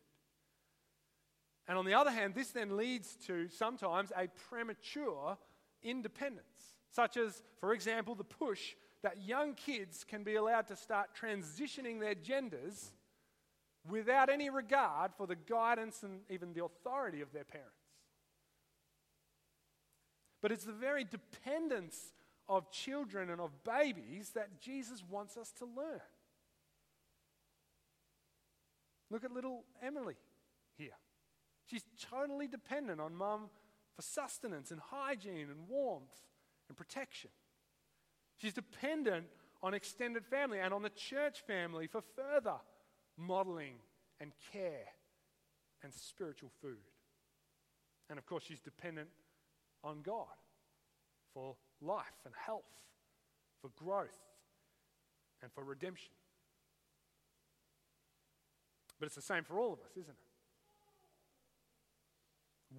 And 1.67 1.77
on 1.77 1.85
the 1.85 1.95
other 1.95 2.11
hand, 2.11 2.35
this 2.35 2.49
then 2.51 2.77
leads 2.77 3.15
to 3.27 3.47
sometimes 3.47 4.11
a 4.15 4.27
premature 4.49 5.37
independence, 5.81 6.75
such 6.91 7.17
as, 7.17 7.41
for 7.59 7.73
example, 7.73 8.13
the 8.13 8.23
push 8.23 8.75
that 9.03 9.21
young 9.23 9.53
kids 9.53 10.03
can 10.03 10.23
be 10.23 10.35
allowed 10.35 10.67
to 10.67 10.75
start 10.75 11.09
transitioning 11.19 11.99
their 11.99 12.15
genders 12.15 12.91
without 13.89 14.29
any 14.29 14.49
regard 14.49 15.11
for 15.17 15.25
the 15.25 15.35
guidance 15.35 16.03
and 16.03 16.21
even 16.29 16.53
the 16.53 16.63
authority 16.63 17.21
of 17.21 17.31
their 17.31 17.45
parents. 17.45 17.73
But 20.41 20.51
it's 20.51 20.65
the 20.65 20.73
very 20.73 21.03
dependence 21.03 22.13
of 22.47 22.71
children 22.71 23.29
and 23.29 23.39
of 23.39 23.63
babies 23.63 24.31
that 24.31 24.59
Jesus 24.59 25.03
wants 25.09 25.37
us 25.37 25.51
to 25.59 25.65
learn. 25.65 26.01
Look 29.11 29.23
at 29.23 29.31
little 29.31 29.63
Emily 29.81 30.15
here. 30.77 30.97
She's 31.65 31.83
totally 32.09 32.47
dependent 32.47 32.99
on 32.99 33.15
mum 33.15 33.49
for 33.95 34.01
sustenance 34.01 34.71
and 34.71 34.79
hygiene 34.79 35.49
and 35.49 35.67
warmth 35.67 36.23
and 36.67 36.77
protection. 36.77 37.29
She's 38.39 38.53
dependent 38.53 39.25
on 39.61 39.73
extended 39.73 40.25
family 40.25 40.59
and 40.59 40.73
on 40.73 40.81
the 40.81 40.89
church 40.89 41.41
family 41.45 41.87
for 41.87 42.01
further 42.15 42.55
modeling 43.17 43.75
and 44.19 44.31
care 44.51 44.87
and 45.83 45.93
spiritual 45.93 46.49
food. 46.61 46.77
And 48.09 48.17
of 48.17 48.25
course, 48.25 48.43
she's 48.47 48.61
dependent 48.61 49.09
on 49.83 50.01
God 50.01 50.25
for 51.33 51.55
life 51.81 52.05
and 52.25 52.33
health, 52.33 52.63
for 53.61 53.69
growth, 53.75 54.07
and 55.43 55.51
for 55.51 55.63
redemption. 55.63 56.11
But 58.99 59.07
it's 59.07 59.15
the 59.15 59.21
same 59.21 59.43
for 59.43 59.59
all 59.59 59.73
of 59.73 59.79
us, 59.79 59.91
isn't 59.91 60.09
it? 60.09 60.15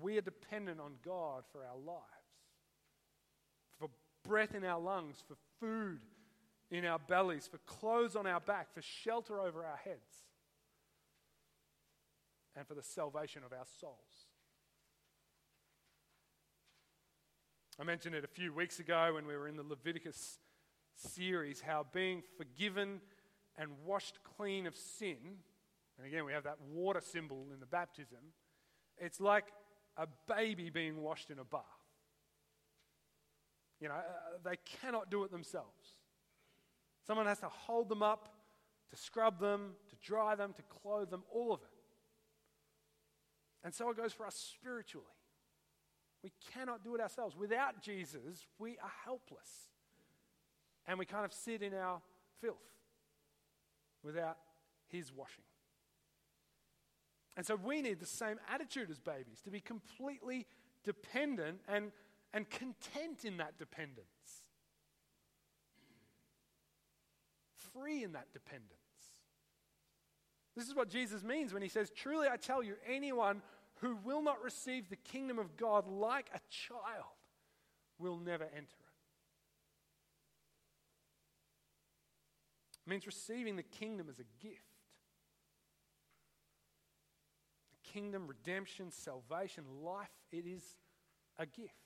We 0.01 0.17
are 0.19 0.23
dependent 0.23 0.81
on 0.81 0.95
God 1.05 1.45
for 1.53 1.65
our 1.65 1.77
for 1.77 2.20
breath 4.25 4.55
in 4.55 4.65
our 4.65 4.81
lungs, 4.81 5.23
for 5.27 5.37
food 5.61 6.01
in 6.71 6.85
our 6.85 6.99
bellies, 6.99 7.49
for 7.49 7.59
clothes 7.59 8.17
on 8.17 8.27
our 8.27 8.41
back, 8.41 8.73
for 8.73 8.83
shelter 8.83 9.41
over 9.41 9.65
our 9.65 9.77
heads, 9.77 10.25
and 12.57 12.67
for 12.67 12.75
the 12.75 12.83
salvation 12.83 13.43
of 13.45 13.53
our 13.53 13.67
souls. 13.81 14.27
I 17.81 17.85
mentioned 17.85 18.15
it 18.15 18.25
a 18.25 18.29
few 18.29 18.53
weeks 18.53 18.79
ago 18.79 19.13
when 19.15 19.27
we 19.27 19.35
were 19.35 19.49
in 19.49 19.57
the 19.57 19.63
Leviticus 19.63 20.39
series 20.97 21.63
how 21.63 21.87
being 21.93 22.23
forgiven 22.37 23.01
and 23.57 23.71
washed 23.87 24.19
clean 24.37 24.67
of 24.67 24.77
sin, 24.77 25.17
and 25.97 26.07
again, 26.07 26.25
we 26.25 26.33
have 26.33 26.45
that 26.45 26.61
water 26.71 27.01
symbol 27.01 27.47
in 27.53 27.61
the 27.61 27.67
baptism, 27.67 28.19
it's 28.99 29.21
like 29.21 29.47
a 29.97 30.07
baby 30.29 30.71
being 30.71 31.03
washed 31.03 31.31
in 31.31 31.39
a 31.39 31.45
bath. 31.45 31.63
You 33.81 33.89
know, 33.89 33.95
uh, 33.95 34.39
they 34.45 34.57
cannot 34.81 35.11
do 35.11 35.25
it 35.25 35.31
themselves. 35.31 35.95
Someone 37.07 37.27
has 37.27 37.41
to 37.41 37.49
hold 37.49 37.89
them 37.89 38.03
up, 38.03 38.29
to 38.91 38.97
scrub 38.97 39.41
them, 39.41 39.73
to 39.89 39.97
dry 40.07 40.35
them, 40.35 40.53
to 40.53 40.63
clothe 40.63 41.11
them, 41.11 41.23
all 41.33 41.53
of 41.53 41.61
it. 41.63 41.69
And 43.65 43.75
so 43.75 43.91
it 43.91 43.97
goes 43.97 44.13
for 44.13 44.27
us 44.27 44.35
spiritually. 44.35 45.07
We 46.23 46.33
cannot 46.53 46.85
do 46.85 46.95
it 46.95 47.01
ourselves. 47.01 47.37
Without 47.37 47.83
Jesus, 47.83 48.47
we 48.59 48.73
are 48.83 48.93
helpless. 49.05 49.69
And 50.87 50.99
we 50.99 51.07
kind 51.07 51.25
of 51.25 51.33
sit 51.33 51.63
in 51.63 51.73
our 51.75 52.01
filth 52.41 52.57
without 54.03 54.37
his 54.89 55.13
washing. 55.13 55.45
And 57.37 57.47
so 57.47 57.57
we 57.57 57.81
need 57.81 58.01
the 58.01 58.07
same 58.07 58.39
attitude 58.53 58.91
as 58.91 58.99
babies 58.99 59.41
to 59.45 59.51
be 59.51 59.61
completely 59.61 60.47
dependent 60.85 61.61
and, 61.69 61.93
and 62.33 62.49
content 62.49 63.25
in 63.25 63.39
that 63.39 63.59
dependence, 63.59 64.07
free 67.73 68.05
in 68.05 68.13
that 68.13 68.33
dependence. 68.33 68.75
This 70.57 70.69
is 70.69 70.75
what 70.75 70.89
Jesus 70.89 71.23
means 71.23 71.53
when 71.53 71.63
he 71.63 71.69
says, 71.69 71.91
Truly 71.91 72.29
I 72.29 72.37
tell 72.37 72.63
you, 72.63 72.75
anyone 72.87 73.43
who 73.81 73.97
will 74.05 74.23
not 74.23 74.43
receive 74.43 74.89
the 74.89 74.97
kingdom 74.97 75.39
of 75.39 75.57
God 75.57 75.89
like 75.89 76.29
a 76.35 76.41
child 76.51 77.17
will 77.99 78.19
never 78.19 78.45
enter 78.45 78.59
it. 78.59 78.91
It 82.87 82.91
means 82.91 83.07
receiving 83.07 83.57
the 83.57 83.63
kingdom 83.63 84.09
as 84.11 84.19
a 84.19 84.45
gift. 84.45 84.61
The 87.71 87.91
kingdom, 87.91 88.27
redemption, 88.27 88.91
salvation, 88.91 89.65
life, 89.83 90.11
it 90.33 90.47
is 90.47 90.63
a 91.39 91.47
gift. 91.47 91.80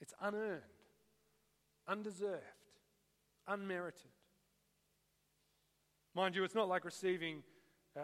It's 0.00 0.14
unearned, 0.20 0.62
undeserved, 1.88 2.42
unmerited. 3.46 4.10
Mind 6.14 6.36
you, 6.36 6.44
it's 6.44 6.54
not 6.54 6.68
like 6.68 6.84
receiving 6.84 7.42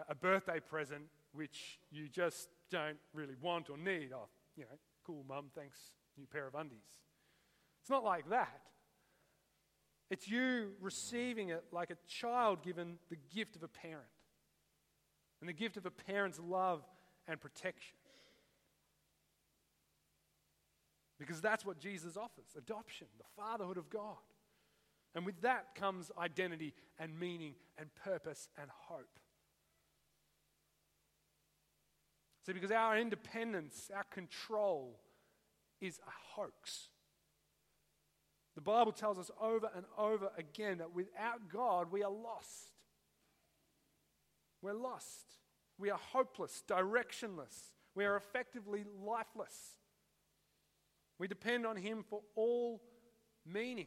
a 0.09 0.15
birthday 0.15 0.59
present 0.59 1.03
which 1.33 1.79
you 1.91 2.07
just 2.09 2.49
don't 2.69 2.97
really 3.13 3.35
want 3.41 3.69
or 3.69 3.77
need. 3.77 4.11
Oh, 4.13 4.27
you 4.55 4.63
know, 4.63 4.77
cool, 5.05 5.23
mum, 5.27 5.45
thanks, 5.55 5.77
new 6.17 6.25
pair 6.25 6.47
of 6.47 6.55
undies. 6.55 6.79
It's 7.81 7.89
not 7.89 8.03
like 8.03 8.29
that. 8.29 8.61
It's 10.09 10.27
you 10.27 10.71
receiving 10.81 11.49
it 11.49 11.63
like 11.71 11.89
a 11.89 11.97
child 12.07 12.63
given 12.63 12.97
the 13.09 13.17
gift 13.33 13.55
of 13.55 13.63
a 13.63 13.67
parent 13.69 14.03
and 15.39 15.47
the 15.47 15.53
gift 15.53 15.77
of 15.77 15.85
a 15.85 15.91
parent's 15.91 16.39
love 16.39 16.83
and 17.27 17.39
protection. 17.39 17.95
Because 21.21 21.39
that's 21.39 21.63
what 21.63 21.77
Jesus 21.77 22.17
offers 22.17 22.47
adoption, 22.57 23.05
the 23.19 23.23
fatherhood 23.37 23.77
of 23.77 23.91
God. 23.91 24.17
And 25.13 25.23
with 25.23 25.39
that 25.41 25.75
comes 25.75 26.09
identity 26.17 26.73
and 26.97 27.19
meaning 27.19 27.53
and 27.77 27.93
purpose 27.93 28.49
and 28.59 28.71
hope. 28.87 29.19
See, 32.43 32.53
because 32.53 32.71
our 32.71 32.97
independence, 32.97 33.91
our 33.95 34.03
control 34.05 34.99
is 35.79 35.99
a 35.99 36.11
hoax. 36.33 36.87
The 38.55 38.61
Bible 38.61 38.91
tells 38.91 39.19
us 39.19 39.29
over 39.39 39.69
and 39.75 39.85
over 39.99 40.31
again 40.39 40.79
that 40.79 40.95
without 40.95 41.49
God, 41.53 41.91
we 41.91 42.01
are 42.01 42.09
lost. 42.09 42.71
We're 44.63 44.73
lost. 44.73 45.35
We 45.77 45.91
are 45.91 45.99
hopeless, 45.99 46.63
directionless. 46.67 47.73
We 47.93 48.05
are 48.05 48.15
effectively 48.15 48.85
lifeless. 49.05 49.77
We 51.21 51.27
depend 51.27 51.67
on 51.67 51.75
Him 51.75 52.03
for 52.09 52.21
all 52.35 52.81
meaning, 53.45 53.85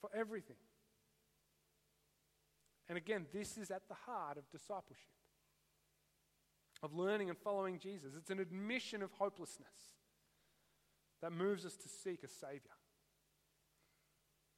for 0.00 0.10
everything. 0.12 0.56
And 2.88 2.98
again, 2.98 3.26
this 3.32 3.56
is 3.56 3.70
at 3.70 3.86
the 3.86 3.94
heart 3.94 4.38
of 4.38 4.50
discipleship 4.50 5.12
of 6.82 6.92
learning 6.92 7.28
and 7.28 7.38
following 7.38 7.78
Jesus. 7.78 8.14
It's 8.18 8.30
an 8.30 8.40
admission 8.40 9.00
of 9.00 9.12
hopelessness 9.12 9.92
that 11.22 11.30
moves 11.30 11.64
us 11.64 11.76
to 11.76 11.88
seek 11.88 12.24
a 12.24 12.28
Savior. 12.28 12.74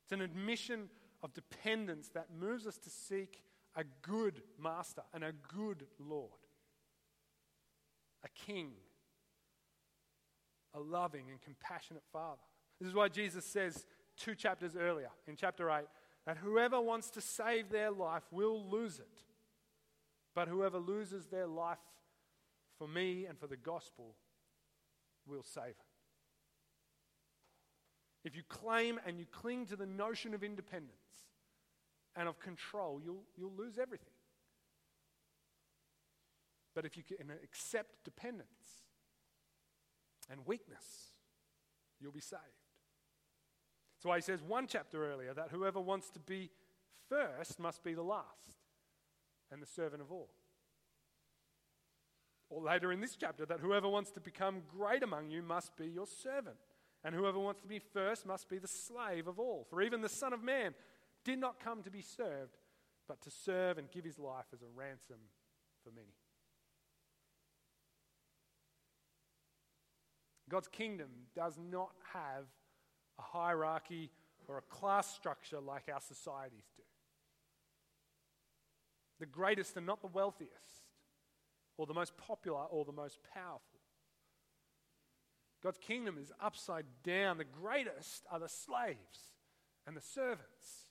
It's 0.05 0.13
an 0.13 0.23
admission 0.23 0.89
of 1.23 1.35
dependence 1.35 2.09
that 2.15 2.29
moves 2.35 2.67
us 2.67 2.79
to 2.79 2.89
seek 2.89 3.43
a 3.77 3.85
good 4.01 4.41
Master 4.59 5.03
and 5.13 5.23
a 5.23 5.33
good 5.55 5.85
Lord, 5.99 6.31
a 8.25 8.31
King, 8.47 8.71
a 10.75 10.81
loving 10.81 11.27
and 11.31 11.41
compassionate 11.41 12.03
Father. 12.13 12.43
This 12.81 12.89
is 12.89 12.95
why 12.95 13.09
Jesus 13.09 13.45
says 13.45 13.87
two 14.17 14.35
chapters 14.35 14.77
earlier, 14.77 15.11
in 15.27 15.37
chapter 15.37 15.71
8, 15.71 15.85
that 16.27 16.39
whoever 16.39 16.81
wants 16.81 17.11
to 17.11 17.21
save 17.21 17.71
their 17.71 17.91
life 17.91 18.25
will 18.31 18.69
lose 18.69 18.99
it. 18.99 19.23
But 20.35 20.49
whoever 20.49 20.79
loses 20.79 21.27
their 21.27 21.47
life 21.47 21.79
for 22.79 22.89
me 22.89 23.27
and 23.27 23.39
for 23.39 23.47
the 23.47 23.57
gospel 23.57 24.17
will 25.27 25.43
save 25.43 25.69
it. 25.69 25.77
If 28.25 28.35
you 28.35 28.43
claim 28.49 28.99
and 29.07 29.19
you 29.19 29.27
cling 29.31 29.67
to 29.67 29.77
the 29.77 29.87
notion 29.87 30.35
of 30.35 30.43
independence 30.43 31.29
and 32.17 32.29
of 32.29 32.41
control, 32.41 33.01
you'll, 33.05 33.25
you'll 33.37 33.53
lose 33.57 33.79
everything. 33.79 34.09
But 36.75 36.85
if 36.85 36.97
you 36.97 37.03
can 37.03 37.31
accept 37.43 38.03
dependence 38.05 38.84
and 40.31 40.47
weakness, 40.47 41.13
you'll 42.01 42.13
be 42.13 42.21
saved. 42.21 42.43
That's 43.97 44.05
why 44.05 44.17
he 44.17 44.23
says 44.23 44.43
one 44.43 44.67
chapter 44.67 45.11
earlier 45.11 45.33
that 45.35 45.49
whoever 45.51 45.81
wants 45.81 46.11
to 46.11 46.21
be 46.21 46.51
first 47.09 47.59
must 47.59 47.83
be 47.83 47.95
the 47.95 48.03
last 48.03 48.59
and 49.51 49.63
the 49.63 49.67
servant 49.67 50.03
of 50.03 50.13
all. 50.13 50.31
Or 52.51 52.63
later 52.63 52.93
in 52.93 53.01
this 53.01 53.17
chapter, 53.17 53.47
that 53.47 53.61
whoever 53.61 53.89
wants 53.89 54.11
to 54.13 54.21
become 54.21 54.63
great 54.77 55.03
among 55.03 55.31
you 55.31 55.43
must 55.43 55.77
be 55.77 55.87
your 55.89 56.07
servant. 56.07 56.57
And 57.03 57.15
whoever 57.15 57.39
wants 57.39 57.61
to 57.63 57.69
be 57.69 57.79
first 57.79 58.27
must 58.27 58.49
be 58.49 58.59
the 58.59 58.69
slave 58.69 59.27
of 59.27 59.39
all. 59.39 59.67
For 59.69 59.83
even 59.83 60.01
the 60.01 60.09
Son 60.09 60.33
of 60.33 60.43
Man 60.43 60.75
did 61.25 61.39
not 61.39 61.61
come 61.61 61.83
to 61.83 61.91
be 61.91 62.03
served, 62.03 62.57
but 63.09 63.21
to 63.23 63.31
serve 63.31 63.79
and 63.79 63.91
give 63.91 64.05
his 64.05 64.19
life 64.19 64.47
as 64.53 64.63
a 64.63 64.69
ransom 64.75 65.19
for 65.83 65.91
many. 65.91 66.15
God's 70.55 70.69
kingdom 70.69 71.09
does 71.35 71.59
not 71.59 71.91
have 72.13 72.45
a 73.19 73.23
hierarchy 73.23 74.13
or 74.47 74.57
a 74.57 74.63
class 74.63 75.13
structure 75.13 75.59
like 75.59 75.89
our 75.93 76.01
societies 76.01 76.71
do. 76.77 76.85
The 79.19 79.27
greatest 79.27 79.77
are 79.77 79.81
not 79.81 80.01
the 80.01 80.07
wealthiest 80.07 80.53
or 81.77 81.87
the 81.87 81.93
most 81.93 82.17
popular 82.17 82.67
or 82.71 82.85
the 82.85 82.93
most 82.93 83.19
powerful. 83.35 83.81
God's 85.61 85.79
kingdom 85.79 86.19
is 86.23 86.31
upside 86.41 86.87
down. 87.03 87.39
The 87.39 87.47
greatest 87.47 88.23
are 88.31 88.39
the 88.39 88.49
slaves 88.49 89.33
and 89.89 89.97
the 89.97 90.01
servants, 90.01 90.87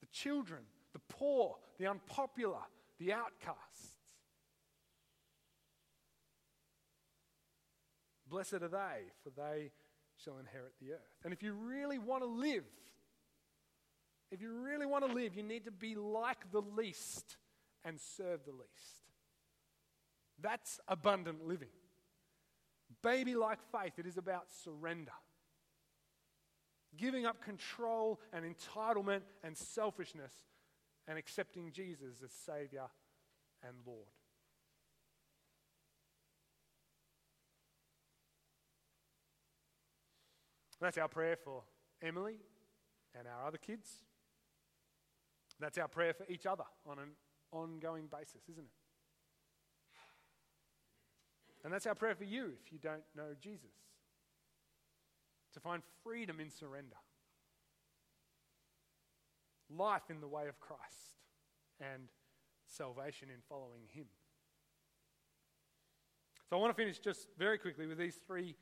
the 0.00 0.08
children, 0.08 0.62
the 0.92 1.02
poor, 1.08 1.54
the 1.78 1.86
unpopular, 1.86 2.66
the 2.98 3.12
outcasts. 3.12 3.97
Blessed 8.28 8.54
are 8.54 8.68
they, 8.68 9.10
for 9.22 9.30
they 9.30 9.70
shall 10.22 10.38
inherit 10.38 10.72
the 10.80 10.92
earth. 10.92 11.16
And 11.24 11.32
if 11.32 11.42
you 11.42 11.52
really 11.52 11.98
want 11.98 12.22
to 12.22 12.28
live, 12.28 12.64
if 14.30 14.42
you 14.42 14.52
really 14.52 14.86
want 14.86 15.06
to 15.06 15.12
live, 15.12 15.34
you 15.34 15.42
need 15.42 15.64
to 15.64 15.70
be 15.70 15.94
like 15.94 16.50
the 16.52 16.60
least 16.60 17.36
and 17.84 17.98
serve 17.98 18.44
the 18.44 18.52
least. 18.52 19.08
That's 20.40 20.80
abundant 20.86 21.46
living. 21.46 21.68
Baby 23.02 23.34
like 23.34 23.58
faith, 23.72 23.92
it 23.98 24.06
is 24.06 24.16
about 24.16 24.46
surrender. 24.64 25.12
Giving 26.96 27.26
up 27.26 27.42
control 27.42 28.20
and 28.32 28.44
entitlement 28.44 29.20
and 29.44 29.56
selfishness 29.56 30.32
and 31.06 31.18
accepting 31.18 31.70
Jesus 31.72 32.22
as 32.24 32.32
Savior 32.32 32.86
and 33.66 33.76
Lord. 33.86 34.06
That's 40.80 40.98
our 40.98 41.08
prayer 41.08 41.36
for 41.36 41.62
Emily 42.02 42.36
and 43.18 43.26
our 43.26 43.46
other 43.46 43.58
kids. 43.58 43.88
That's 45.60 45.78
our 45.78 45.88
prayer 45.88 46.14
for 46.14 46.24
each 46.28 46.46
other 46.46 46.64
on 46.86 46.98
an 46.98 47.10
ongoing 47.52 48.06
basis, 48.06 48.42
isn't 48.48 48.64
it? 48.64 48.70
And 51.64 51.72
that's 51.72 51.86
our 51.86 51.94
prayer 51.94 52.14
for 52.14 52.24
you 52.24 52.52
if 52.64 52.72
you 52.72 52.78
don't 52.78 53.02
know 53.16 53.34
Jesus. 53.40 53.72
To 55.54 55.60
find 55.60 55.82
freedom 56.04 56.38
in 56.38 56.50
surrender, 56.50 56.96
life 59.68 60.02
in 60.08 60.20
the 60.20 60.28
way 60.28 60.46
of 60.46 60.60
Christ, 60.60 61.16
and 61.80 62.08
salvation 62.66 63.28
in 63.30 63.40
following 63.48 63.82
Him. 63.88 64.06
So 66.48 66.56
I 66.56 66.60
want 66.60 66.74
to 66.76 66.80
finish 66.80 66.98
just 66.98 67.28
very 67.38 67.58
quickly 67.58 67.86
with 67.86 67.98
these 67.98 68.20
three 68.26 68.56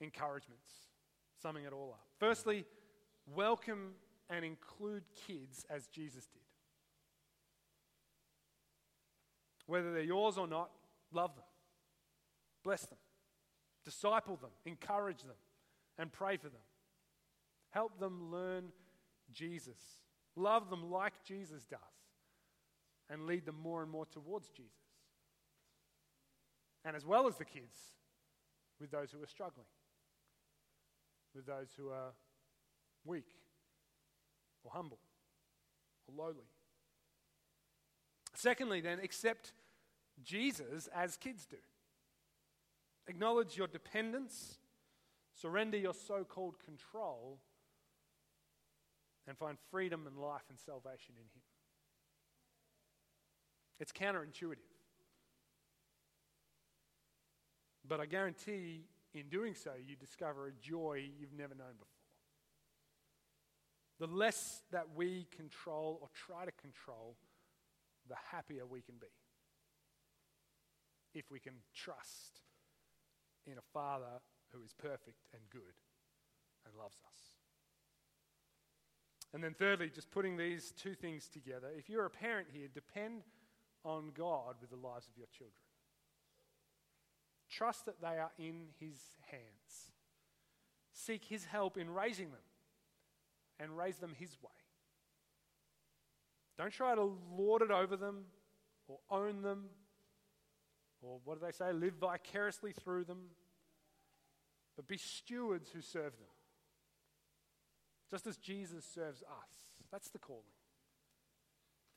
encouragements, 0.00 0.70
summing 1.40 1.64
it 1.64 1.72
all 1.72 1.90
up. 1.92 2.06
Firstly, 2.18 2.64
welcome 3.34 3.92
and 4.28 4.44
include 4.44 5.04
kids 5.26 5.64
as 5.70 5.86
Jesus 5.88 6.26
did. 6.26 6.42
Whether 9.66 9.92
they're 9.92 10.02
yours 10.02 10.38
or 10.38 10.46
not, 10.46 10.70
love 11.12 11.34
them, 11.34 11.44
bless 12.62 12.82
them, 12.82 12.98
disciple 13.84 14.36
them, 14.36 14.50
encourage 14.64 15.22
them, 15.22 15.36
and 15.98 16.12
pray 16.12 16.36
for 16.36 16.48
them. 16.48 16.60
Help 17.70 17.98
them 17.98 18.30
learn 18.30 18.72
Jesus. 19.32 19.78
Love 20.36 20.70
them 20.70 20.90
like 20.90 21.14
Jesus 21.24 21.64
does, 21.66 21.80
and 23.10 23.26
lead 23.26 23.44
them 23.44 23.56
more 23.60 23.82
and 23.82 23.90
more 23.90 24.06
towards 24.06 24.48
Jesus. 24.50 24.72
And 26.84 26.94
as 26.94 27.04
well 27.04 27.26
as 27.26 27.36
the 27.36 27.44
kids, 27.44 27.76
with 28.78 28.90
those 28.90 29.10
who 29.10 29.22
are 29.22 29.26
struggling, 29.26 29.66
with 31.36 31.46
those 31.46 31.68
who 31.76 31.90
are 31.90 32.12
weak 33.04 33.28
or 34.64 34.72
humble 34.74 34.98
or 36.08 36.24
lowly. 36.24 36.48
Secondly, 38.34 38.80
then, 38.80 38.98
accept 39.02 39.52
Jesus 40.22 40.88
as 40.94 41.16
kids 41.16 41.46
do. 41.46 41.56
Acknowledge 43.08 43.56
your 43.56 43.66
dependence, 43.66 44.58
surrender 45.34 45.76
your 45.76 45.94
so 45.94 46.24
called 46.24 46.56
control, 46.64 47.38
and 49.28 49.36
find 49.38 49.58
freedom 49.70 50.06
and 50.06 50.16
life 50.18 50.42
and 50.48 50.58
salvation 50.58 51.14
in 51.16 51.22
Him. 51.22 51.42
It's 53.78 53.92
counterintuitive. 53.92 54.56
But 57.88 58.00
I 58.00 58.06
guarantee 58.06 58.84
in 59.18 59.28
doing 59.28 59.54
so, 59.54 59.70
you 59.86 59.96
discover 59.96 60.48
a 60.48 60.52
joy 60.52 61.08
you've 61.18 61.32
never 61.32 61.54
known 61.54 61.74
before. 61.78 61.86
The 63.98 64.06
less 64.06 64.62
that 64.72 64.94
we 64.94 65.26
control 65.34 65.98
or 66.02 66.08
try 66.14 66.44
to 66.44 66.52
control, 66.52 67.16
the 68.08 68.16
happier 68.30 68.66
we 68.66 68.82
can 68.82 68.96
be. 69.00 69.06
If 71.14 71.30
we 71.30 71.40
can 71.40 71.54
trust 71.74 72.40
in 73.46 73.54
a 73.54 73.72
Father 73.72 74.20
who 74.52 74.62
is 74.62 74.72
perfect 74.72 75.24
and 75.32 75.42
good 75.50 75.62
and 76.66 76.74
loves 76.76 76.98
us. 77.10 77.18
And 79.32 79.42
then, 79.42 79.54
thirdly, 79.54 79.90
just 79.94 80.10
putting 80.10 80.36
these 80.36 80.72
two 80.72 80.94
things 80.94 81.28
together. 81.28 81.68
If 81.76 81.88
you're 81.88 82.06
a 82.06 82.10
parent 82.10 82.48
here, 82.52 82.68
depend 82.72 83.22
on 83.84 84.12
God 84.16 84.56
with 84.60 84.70
the 84.70 84.76
lives 84.76 85.08
of 85.08 85.16
your 85.16 85.26
children. 85.36 85.65
Trust 87.56 87.86
that 87.86 88.00
they 88.00 88.18
are 88.18 88.32
in 88.38 88.66
His 88.80 88.98
hands. 89.30 89.90
Seek 90.92 91.24
His 91.24 91.44
help 91.44 91.78
in 91.78 91.90
raising 91.90 92.30
them 92.30 92.40
and 93.58 93.76
raise 93.76 93.96
them 93.96 94.14
His 94.18 94.36
way. 94.42 94.50
Don't 96.58 96.72
try 96.72 96.94
to 96.94 97.16
lord 97.36 97.62
it 97.62 97.70
over 97.70 97.96
them 97.96 98.24
or 98.88 98.98
own 99.10 99.42
them 99.42 99.66
or 101.02 101.20
what 101.24 101.38
do 101.38 101.46
they 101.46 101.52
say? 101.52 101.72
Live 101.72 101.94
vicariously 101.94 102.72
through 102.72 103.04
them. 103.04 103.26
But 104.74 104.88
be 104.88 104.98
stewards 104.98 105.70
who 105.70 105.80
serve 105.80 106.18
them. 106.18 106.28
Just 108.10 108.26
as 108.26 108.36
Jesus 108.36 108.84
serves 108.84 109.22
us. 109.22 109.50
That's 109.90 110.10
the 110.10 110.18
calling. 110.18 110.42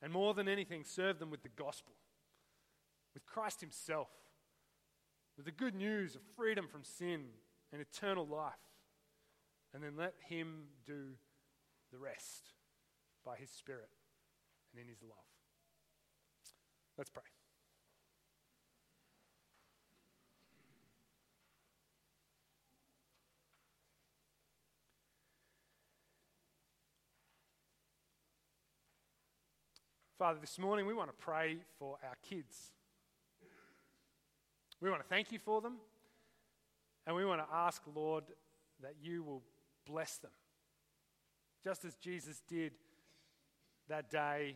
And 0.01 0.13
more 0.13 0.33
than 0.33 0.47
anything, 0.47 0.83
serve 0.85 1.19
them 1.19 1.29
with 1.29 1.43
the 1.43 1.49
gospel, 1.49 1.93
with 3.13 3.25
Christ 3.25 3.61
Himself 3.61 4.07
with 5.39 5.45
the 5.45 5.51
good 5.53 5.73
news 5.73 6.15
of 6.15 6.21
freedom 6.35 6.67
from 6.67 6.83
sin 6.83 7.21
and 7.71 7.81
eternal 7.81 8.27
life. 8.27 8.51
And 9.73 9.81
then 9.81 9.93
let 9.97 10.13
Him 10.27 10.63
do 10.85 11.13
the 11.93 11.97
rest 11.97 12.51
by 13.25 13.37
His 13.37 13.49
Spirit 13.49 13.87
and 14.73 14.81
in 14.81 14.89
His 14.89 15.01
love. 15.01 15.15
Let's 16.97 17.09
pray. 17.09 17.23
Father, 30.17 30.39
this 30.41 30.59
morning 30.59 30.85
we 30.85 30.93
want 30.93 31.09
to 31.09 31.15
pray 31.15 31.59
for 31.77 31.97
our 32.03 32.17
kids. 32.27 32.73
We 34.81 34.89
want 34.89 35.01
to 35.01 35.07
thank 35.07 35.31
you 35.31 35.39
for 35.39 35.61
them. 35.61 35.75
And 37.05 37.15
we 37.15 37.25
want 37.25 37.41
to 37.41 37.55
ask, 37.55 37.81
Lord, 37.93 38.23
that 38.81 38.93
you 39.01 39.23
will 39.23 39.43
bless 39.85 40.17
them. 40.17 40.31
Just 41.63 41.83
as 41.83 41.95
Jesus 41.95 42.41
did 42.47 42.73
that 43.89 44.09
day 44.09 44.55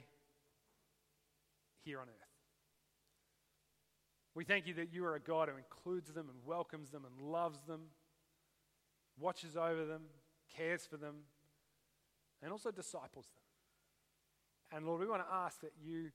here 1.84 2.00
on 2.00 2.08
earth. 2.08 2.14
We 4.36 4.44
thank 4.44 4.66
you 4.68 4.74
that 4.76 4.94
you 4.94 5.06
are 5.06 5.16
a 5.16 5.20
God 5.20 5.50
who 5.50 5.58
includes 5.58 6.12
them 6.12 6.28
and 6.30 6.38
welcomes 6.46 6.90
them 6.90 7.06
and 7.06 7.32
loves 7.32 7.60
them, 7.68 7.82
watches 9.20 9.56
over 9.56 9.86
them, 9.86 10.04
cares 10.56 10.86
for 10.86 10.98
them, 10.98 11.16
and 12.42 12.52
also 12.52 12.72
disciples 12.72 13.28
them. 13.28 14.78
And 14.78 14.88
Lord, 14.88 15.02
we 15.02 15.08
want 15.08 15.22
to 15.28 15.34
ask 15.34 15.62
that 15.62 15.74
you 15.84 16.10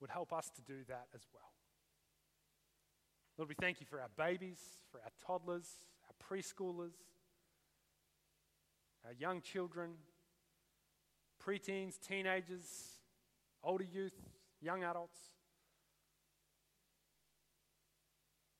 would 0.00 0.10
help 0.10 0.32
us 0.32 0.50
to 0.56 0.62
do 0.62 0.84
that 0.88 1.06
as 1.14 1.26
well. 1.34 1.52
Lord, 3.40 3.48
we 3.48 3.54
thank 3.54 3.80
you 3.80 3.86
for 3.86 3.98
our 4.02 4.10
babies, 4.18 4.58
for 4.92 4.98
our 4.98 5.10
toddlers, 5.26 5.66
our 6.04 6.14
preschoolers, 6.28 6.92
our 9.02 9.14
young 9.14 9.40
children, 9.40 9.92
preteens, 11.42 11.98
teenagers, 11.98 12.66
older 13.64 13.86
youth, 13.90 14.12
young 14.60 14.84
adults. 14.84 15.18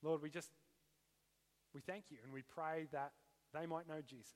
Lord, 0.01 0.23
we 0.23 0.31
just 0.31 0.49
we 1.75 1.81
thank 1.81 2.05
you 2.09 2.17
and 2.23 2.33
we 2.33 2.41
pray 2.41 2.87
that 2.91 3.11
they 3.53 3.67
might 3.67 3.87
know 3.87 4.01
Jesus. 4.03 4.33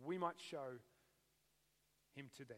We 0.00 0.16
might 0.16 0.38
show 0.38 0.78
him 2.14 2.26
to 2.36 2.44
them. 2.44 2.56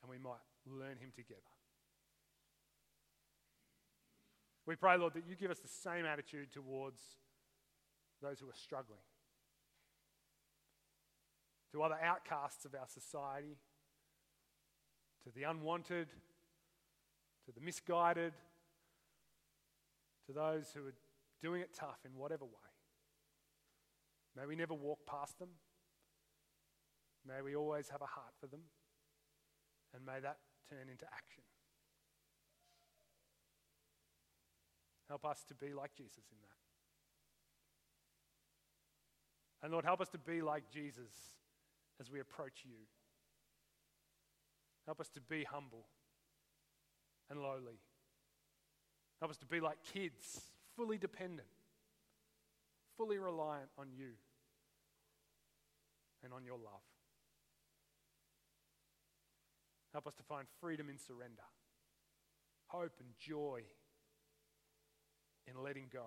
And 0.00 0.10
we 0.10 0.18
might 0.18 0.46
learn 0.64 0.98
him 0.98 1.10
together. 1.16 1.57
We 4.68 4.76
pray, 4.76 4.98
Lord, 4.98 5.14
that 5.14 5.22
you 5.26 5.34
give 5.34 5.50
us 5.50 5.60
the 5.60 5.66
same 5.66 6.04
attitude 6.04 6.52
towards 6.52 7.00
those 8.20 8.38
who 8.38 8.50
are 8.50 8.54
struggling, 8.54 9.00
to 11.72 11.82
other 11.82 11.96
outcasts 12.04 12.66
of 12.66 12.74
our 12.74 12.86
society, 12.86 13.56
to 15.24 15.30
the 15.34 15.44
unwanted, 15.44 16.08
to 17.46 17.52
the 17.52 17.62
misguided, 17.62 18.34
to 20.26 20.32
those 20.34 20.70
who 20.74 20.86
are 20.86 20.94
doing 21.40 21.62
it 21.62 21.72
tough 21.74 22.00
in 22.04 22.10
whatever 22.18 22.44
way. 22.44 22.52
May 24.36 24.44
we 24.44 24.54
never 24.54 24.74
walk 24.74 24.98
past 25.06 25.38
them. 25.38 25.48
May 27.26 27.40
we 27.40 27.56
always 27.56 27.88
have 27.88 28.02
a 28.02 28.06
heart 28.06 28.34
for 28.38 28.48
them. 28.48 28.60
And 29.94 30.04
may 30.04 30.20
that 30.20 30.36
turn 30.68 30.90
into 30.90 31.06
action. 31.06 31.42
Help 35.08 35.24
us 35.24 35.42
to 35.48 35.54
be 35.54 35.72
like 35.72 35.94
Jesus 35.96 36.24
in 36.30 36.38
that. 36.42 36.58
And 39.62 39.72
Lord, 39.72 39.84
help 39.84 40.00
us 40.00 40.08
to 40.10 40.18
be 40.18 40.42
like 40.42 40.70
Jesus 40.70 41.12
as 42.00 42.10
we 42.10 42.20
approach 42.20 42.62
you. 42.64 42.86
Help 44.86 45.00
us 45.00 45.08
to 45.10 45.20
be 45.20 45.44
humble 45.44 45.86
and 47.30 47.40
lowly. 47.40 47.80
Help 49.20 49.30
us 49.30 49.38
to 49.38 49.46
be 49.46 49.60
like 49.60 49.78
kids, 49.92 50.42
fully 50.76 50.96
dependent, 50.96 51.48
fully 52.96 53.18
reliant 53.18 53.70
on 53.76 53.88
you 53.96 54.10
and 56.22 56.32
on 56.32 56.44
your 56.44 56.56
love. 56.56 56.82
Help 59.92 60.06
us 60.06 60.14
to 60.14 60.22
find 60.22 60.46
freedom 60.60 60.88
in 60.88 60.98
surrender, 60.98 61.42
hope 62.68 62.92
and 63.00 63.08
joy 63.18 63.62
in 65.48 65.62
letting 65.62 65.86
go. 65.92 66.06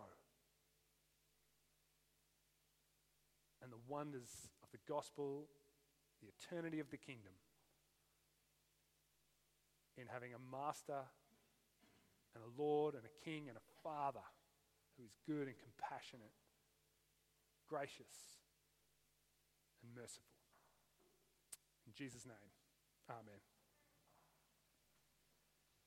And 3.63 3.71
the 3.71 3.81
wonders 3.87 4.49
of 4.63 4.69
the 4.71 4.79
gospel, 4.87 5.45
the 6.21 6.29
eternity 6.29 6.79
of 6.79 6.89
the 6.89 6.97
kingdom, 6.97 7.33
in 9.97 10.07
having 10.07 10.31
a 10.33 10.41
master 10.51 11.05
and 12.33 12.43
a 12.43 12.61
Lord 12.61 12.95
and 12.95 13.03
a 13.03 13.25
King 13.25 13.49
and 13.49 13.57
a 13.57 13.67
Father 13.83 14.25
who 14.97 15.03
is 15.03 15.11
good 15.27 15.47
and 15.47 15.55
compassionate, 15.57 16.33
gracious 17.67 18.39
and 19.83 19.93
merciful. 19.95 20.31
In 21.85 21.93
Jesus' 21.93 22.25
name, 22.25 22.51
amen. 23.09 23.50